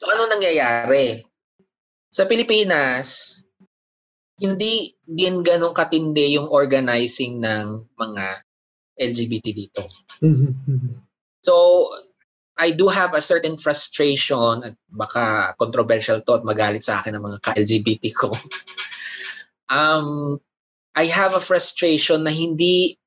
[0.00, 1.20] so ano nangyayari?
[2.08, 3.38] Sa Pilipinas
[4.40, 8.24] hindi din ganun katindi yung organizing ng mga
[8.96, 9.84] LGBT dito.
[10.24, 10.96] Mm-hmm.
[11.44, 11.84] so
[12.60, 17.24] I do have a certain frustration at baka controversial to at magalit sa akin ng
[17.24, 18.28] mga ka-LGBT ko.
[19.72, 20.36] um,
[20.92, 23.00] I have a frustration na hindi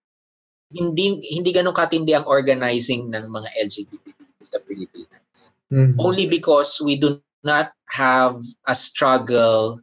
[0.74, 4.06] hindi hindi ganun katindi ang organizing ng mga LGBT
[4.50, 5.54] sa Pilipinas.
[5.70, 6.02] Mm-hmm.
[6.02, 9.78] Only because we do not have a struggle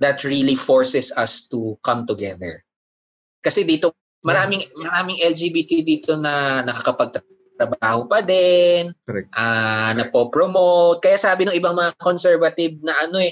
[0.00, 2.64] that really forces us to come together.
[3.44, 3.92] Kasi dito
[4.24, 7.20] maraming maraming LGBT dito na nakakapag
[7.62, 8.90] trabaho pa din,
[9.38, 11.06] uh, napopromote.
[11.06, 13.30] Kaya sabi ng ibang mga conservative na ano eh,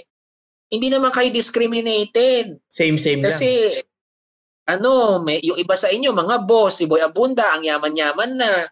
[0.70, 2.62] hindi naman kayo discriminated.
[2.70, 4.78] Same, same Kasi, lang.
[4.78, 8.70] ano, may, yung iba sa inyo, mga boss, si Boy Abunda, ang yaman-yaman na.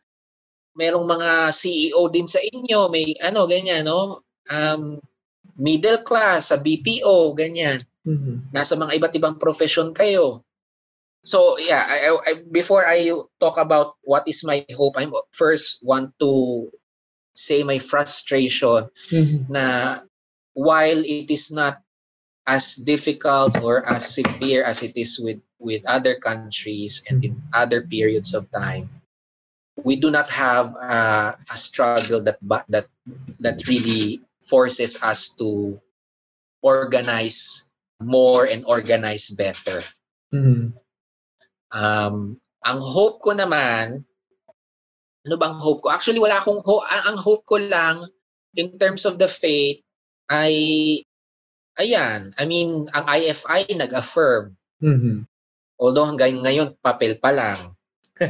[0.79, 4.23] Merong mga CEO din sa inyo, may ano, ganyan, no?
[4.47, 5.03] Um,
[5.59, 7.83] middle class, sa BPO, ganyan.
[8.07, 8.55] Mm-hmm.
[8.55, 10.39] Nasa mga iba't ibang profession kayo
[11.29, 13.05] so yeah I, I, before i
[13.37, 15.05] talk about what is my hope i
[15.37, 16.73] first want to
[17.37, 19.45] say my frustration mm-hmm.
[19.53, 20.01] na
[20.57, 21.85] while it is not
[22.49, 27.85] as difficult or as severe as it is with with other countries and in other
[27.85, 28.89] periods of time
[29.85, 32.41] we do not have uh, a struggle that
[32.73, 32.89] that
[33.39, 35.77] that really forces us to
[36.65, 37.69] organize
[38.01, 39.85] more and organize better
[40.33, 40.73] mm-hmm.
[41.73, 44.05] Um, ang hope ko naman,
[45.27, 45.93] ano bang hope ko?
[45.93, 46.85] Actually, wala akong hope.
[46.89, 48.05] Ang, ang hope ko lang,
[48.57, 49.81] in terms of the faith,
[50.33, 50.53] ay,
[51.77, 54.57] ayan, I mean, ang IFI nag-affirm.
[54.81, 55.25] Mm-hmm.
[55.79, 57.59] Although hanggang ngayon, papel pa lang.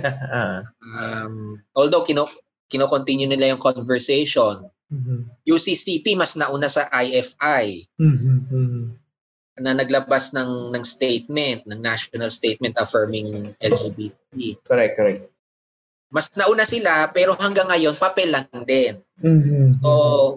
[0.85, 2.29] um, although kino
[2.69, 4.69] kino-continue nila yung conversation.
[4.89, 5.29] Mhm.
[5.45, 8.97] UCCP mas nauna sa IFI Mhm.
[9.61, 14.59] Na naglabas ng ng statement, ng national statement affirming LGBT.
[14.65, 15.23] Correct, correct.
[16.09, 18.97] Mas nauna sila pero hanggang ngayon papel lang din.
[19.21, 19.83] Mhm.
[19.83, 19.89] So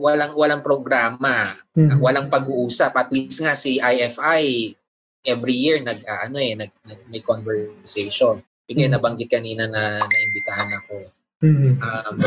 [0.03, 2.03] walang walang programa, Mhm.
[2.03, 2.91] walang pag-uusap.
[2.97, 4.75] At least nga si IFI
[5.23, 8.43] every year nag ah, ano eh nag, nag may conversation.
[8.67, 8.95] Bigyan Mhm.
[8.99, 10.95] nabanggit kanina na naimbitahan ako.
[11.41, 11.71] Mhm.
[11.79, 12.17] Um,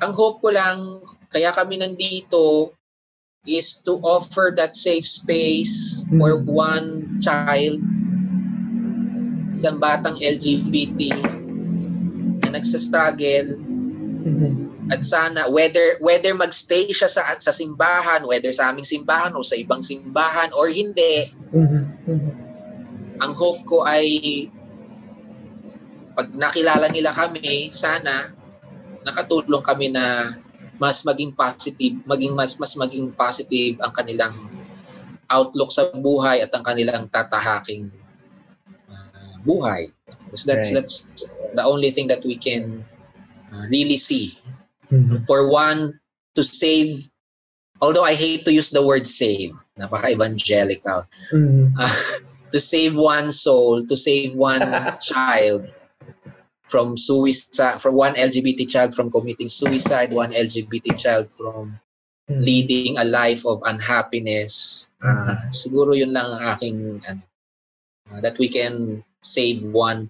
[0.00, 0.80] ang hope ko lang,
[1.32, 2.72] kaya kami nandito,
[3.48, 6.44] is to offer that safe space for Mhm.
[6.44, 6.88] one
[7.24, 7.80] child,
[9.56, 11.16] isang batang LGBT
[12.44, 13.56] na nagsastruggle
[14.24, 14.52] Mhm.
[14.92, 19.56] at sana whether whether magstay siya sa sa simbahan, whether sa aming simbahan o sa
[19.56, 21.24] ibang simbahan or hindi,
[21.56, 21.82] Mhm.
[22.04, 22.32] Mhm.
[23.24, 24.48] ang hope ko ay
[26.12, 28.36] pag nakilala nila kami, sana
[29.08, 30.36] nakatulong kami na
[30.80, 34.34] mas maging positive, maging mas mas maging positive ang kanilang
[35.28, 37.92] outlook sa buhay at ang kanilang tatahaking
[38.88, 39.92] uh, buhay.
[40.26, 40.80] Because that's Right.
[40.80, 41.04] that's
[41.52, 42.80] the only thing that we can
[43.52, 44.40] uh, really see.
[44.88, 45.20] Mhm.
[45.28, 46.00] For one
[46.34, 46.90] to save
[47.84, 51.76] although I hate to use the word save, napaka-evangelical Mhm.
[52.52, 54.64] to save one soul, to save one
[55.04, 55.68] child
[56.70, 61.82] from suicide, from one LGBT child from committing suicide, one LGBT child from
[62.30, 62.46] Mhm.
[62.46, 64.86] leading a life of unhappiness.
[65.02, 67.22] Uh, siguro yun lang ang aking ano,
[68.06, 70.06] uh, that we can save one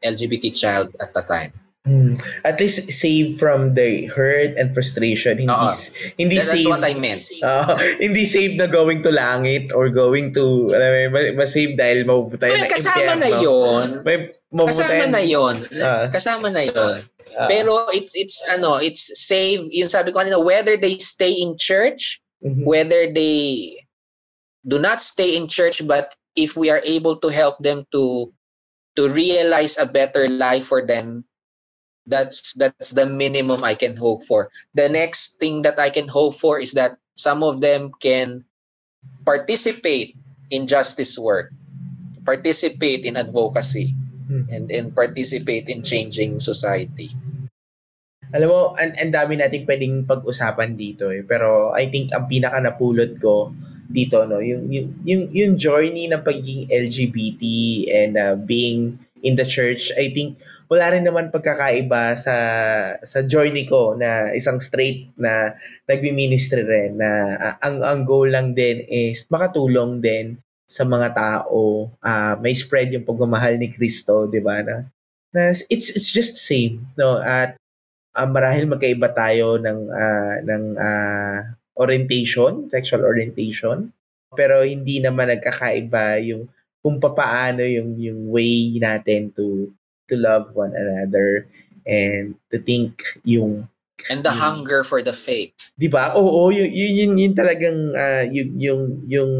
[0.00, 1.52] LGBT child at a time.
[1.82, 2.14] Mm.
[2.46, 5.34] At least save from the hurt and frustration.
[5.42, 7.26] Hindi s- hindi That- that's save what I meant.
[7.42, 12.46] Ah, hindi save na going to langit or going to alam mo, ma-save dahil mapupunta
[12.46, 13.42] Well, ng kasama na impyerno.
[13.42, 13.86] yon.
[14.06, 14.16] May
[14.70, 15.56] Kasama na yon.
[15.82, 16.06] Ah.
[16.06, 17.02] Kasama na yon.
[17.34, 21.58] Ah, Pero it's it's ano, it's save, yung sabi ko kanina, whether they stay in
[21.58, 22.62] church mhm.
[22.62, 23.74] whether they
[24.66, 28.30] do not stay in church but if we are able to help them to
[28.94, 31.24] to realize a better life for them
[32.06, 36.34] that's that's the minimum i can hope for the next thing that i can hope
[36.34, 38.44] for is that some of them can
[39.24, 40.16] participate
[40.50, 41.54] in justice work
[42.24, 43.94] participate in advocacy
[44.32, 44.48] Hmm.
[44.48, 47.12] and and participate in changing society
[48.32, 51.20] Alam mo, ang, ang dami nating pwedeng pag-usapan dito eh.
[51.20, 53.52] Pero I think ang pinaka napulot ko
[53.92, 57.42] dito, no, yung, yung, yung, yung journey ng pagiging LGBT
[57.92, 60.40] and uh, being in the church, I think
[60.72, 62.36] wala rin naman pagkakaiba sa
[63.04, 65.52] sa journey ko na isang straight na
[65.84, 71.92] nagbi-ministry rin na uh, ang ang goal lang din is makatulong din sa mga tao
[72.00, 74.64] uh, may spread yung pagmamahal ni Kristo, 'di ba?
[74.64, 74.88] Na,
[75.36, 77.20] na it's it's just the same, no?
[77.20, 77.60] At
[78.16, 81.38] uh, marahil magkaiba tayo ng ah, ng ah,
[81.76, 83.92] orientation, sexual orientation,
[84.32, 86.48] pero hindi naman nagkakaiba yung
[86.80, 89.68] kung papaano yung yung way natin to
[90.10, 91.46] to love one another
[91.86, 93.68] and to think yung
[94.10, 94.42] and the Hmm.
[94.42, 96.14] hunger for the faith 'di ba?
[96.18, 99.32] Oo, yun yun, yun, yun talagang ah, yung yung yung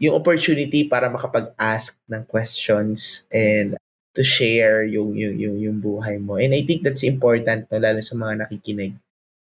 [0.00, 3.78] yung opportunity para makapag-ask ng questions and
[4.14, 6.38] to share yung yung yung, yung buhay mo.
[6.38, 8.94] And I think that's important no, lalo sa mga nakikinig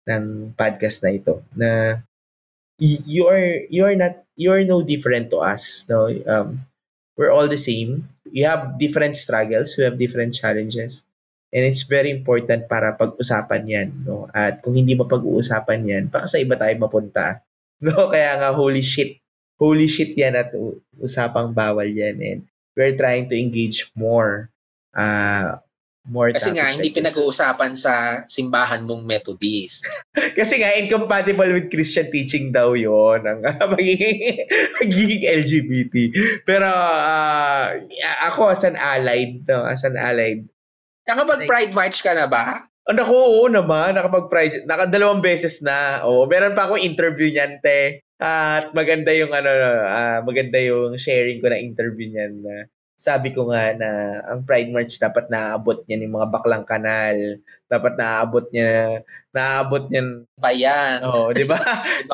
[0.10, 2.02] ng podcast na ito na
[2.82, 6.58] you are you are not you are no different to us no um
[7.16, 8.08] we're all the same.
[8.28, 11.04] We have different struggles we have different challenges
[11.52, 14.32] and it's very important para pag-usapan yan no?
[14.32, 17.44] At kung hindi mo pag-uusapan yan baka sa iba tayo mapunta
[17.86, 18.12] no?
[18.12, 19.20] Kaya nga holy shit.
[19.62, 20.50] Holy shit yan at
[20.98, 22.40] usapang bawal yan and
[22.74, 24.50] we're trying to engage more
[24.96, 25.62] uh
[26.10, 29.86] more kasi nga hindi pinag-uusapan sa simbahan mong Methodist
[30.38, 33.40] Kasi nga, incompatible with Christian teaching daw yon ang
[33.74, 34.44] magiging,
[34.82, 35.96] magiging LGBT.
[36.44, 37.72] Pero ah,
[38.28, 40.44] ako as an allied, no, as an allied,
[41.08, 42.62] Nakapag-pride march ka na ba?
[42.86, 43.98] Oh, naku, oo naman.
[43.98, 44.66] Nakapag-pride.
[44.70, 46.06] Nakadalawang beses na.
[46.06, 48.06] Oo, meron pa akong interview niyan, te.
[48.22, 49.50] At maganda yung ano,
[49.90, 52.56] ah, maganda yung sharing ko na interview niyan na
[53.02, 57.18] sabi ko nga na ang Pride March dapat naaabot niya ng mga baklang kanal.
[57.66, 59.02] Dapat naaabot niya,
[59.34, 61.02] naaabot niya, Pa yan.
[61.10, 61.58] oh, di ba?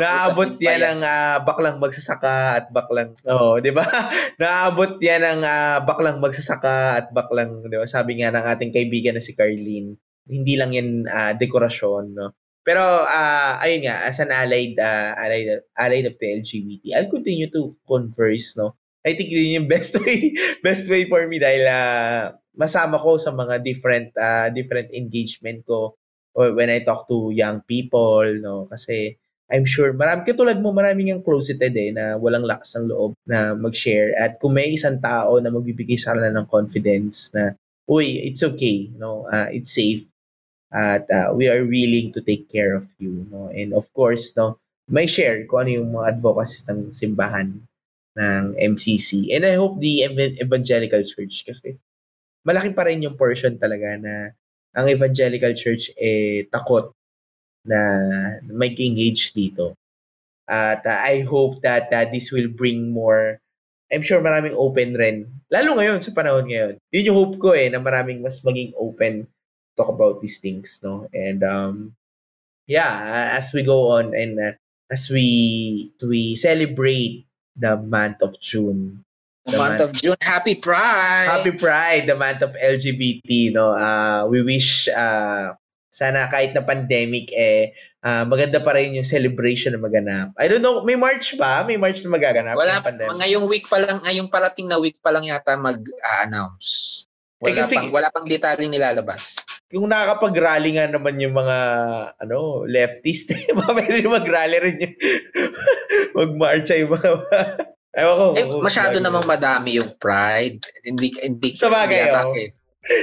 [0.63, 0.81] Yan yan.
[0.95, 3.83] ng ah, baklang magsasaka at baklang oh, 'di ba?
[4.41, 7.83] Naabot yan ng ah, baklang magsasaka at baklang 'di ba?
[7.89, 9.99] Sabi nga ng ating kaibigan na si Carlene,
[10.31, 12.31] hindi lang yan ah, dekorasyon, no.
[12.63, 17.51] Pero ah, ayun nga, as an allied ah, allied allied of the LGBT, I'll continue
[17.51, 18.75] to converse, no.
[19.07, 23.31] I think yun yung best way best way for me dahil ah, masama ko sa
[23.31, 25.95] mga different uh, different engagement ko
[26.37, 28.69] when I talk to young people, no?
[28.69, 33.15] Kasi I'm sure, marami, katulad mo, maraming yung closeted eh, na walang lakas ng loob
[33.23, 34.11] na mag-share.
[34.19, 37.55] At kung may isang tao na magbibigay sa kanila ng confidence na,
[37.87, 39.23] uy, it's okay, no?
[39.31, 40.03] Uh, it's safe.
[40.67, 43.47] At uh, we are willing to take care of you, no?
[43.55, 44.59] And of course, no,
[44.91, 47.63] may share kung ano yung mga advocacies ng simbahan
[48.17, 49.29] ng MCC.
[49.31, 50.09] And I hope the
[50.41, 51.77] evangelical church kasi
[52.41, 54.33] malaki pa rin yung portion talaga na
[54.73, 56.91] ang evangelical church eh takot
[57.61, 57.79] na
[58.49, 59.77] mag-engage dito.
[60.47, 63.37] At uh, I hope that uh, this will bring more
[63.87, 65.31] I'm sure maraming open rin.
[65.47, 66.75] Lalo ngayon, sa panahon ngayon.
[66.91, 69.31] Yun yung hope ko eh, na maraming mas maging open
[69.79, 71.07] talk about these things, no?
[71.15, 71.95] And um,
[72.67, 74.53] yeah, as we go on and uh,
[74.91, 77.26] as we we celebrate
[77.57, 79.03] the month of June.
[79.49, 81.27] The, month, month of June, happy Pride!
[81.27, 83.73] Happy Pride, the month of LGBT, no?
[83.73, 85.57] Uh, we wish uh,
[85.97, 87.73] sana kahit na pandemic eh
[88.05, 90.29] uh, maganda pa rin yung celebration na maganap.
[90.37, 91.65] I don't know, may March ba?
[91.65, 92.53] May March na magaganap?
[92.53, 92.83] Wala,
[93.17, 97.06] ngayong week pa lang, ngayong parating na week pa lang yata mag-announce.
[97.37, 99.37] Wala, eh kasi, pang, wala pang detalyeng nilalabas.
[99.69, 101.57] Kung nakakapag-rally nga naman yung mga
[102.17, 104.95] ano, leftist, eh, pwede mag-rally rin yung
[106.25, 107.09] mag-march yung mga
[107.97, 108.25] Ewan ko.
[108.37, 110.61] Eh, masyado namang madami yung pride.
[110.85, 112.53] Hindi, hindi, sa bagay, hindi oh.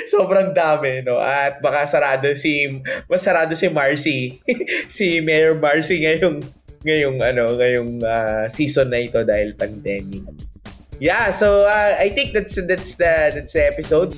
[0.06, 1.18] Sobrang dami, no?
[1.18, 2.78] At baka sarado si,
[3.10, 4.38] masarado si Marcy.
[4.86, 6.38] si Mayor Marcy ngayong,
[6.86, 10.22] ngayong, ano, ngayong uh, season na ito dahil pandemic.
[11.00, 14.14] Yeah, so uh, I think that's that's the that's the episode.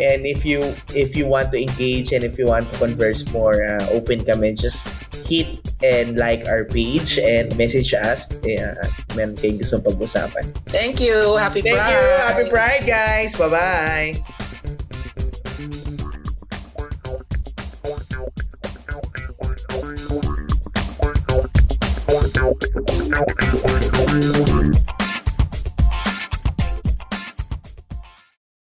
[0.00, 0.64] And if you
[0.96, 4.54] if you want to engage and if you want to converse more, uh, open kami,
[4.54, 4.88] just
[5.28, 8.30] hit and like our page and message us.
[8.42, 8.74] Uh,
[9.14, 10.48] meron kayong pag-usapan.
[10.72, 11.36] Thank you.
[11.36, 11.92] Happy Thank Pride.
[11.92, 12.08] Thank you.
[12.24, 13.36] Happy Pride, guys.
[13.36, 14.16] Bye-bye.
[24.40, 24.90] Thank you.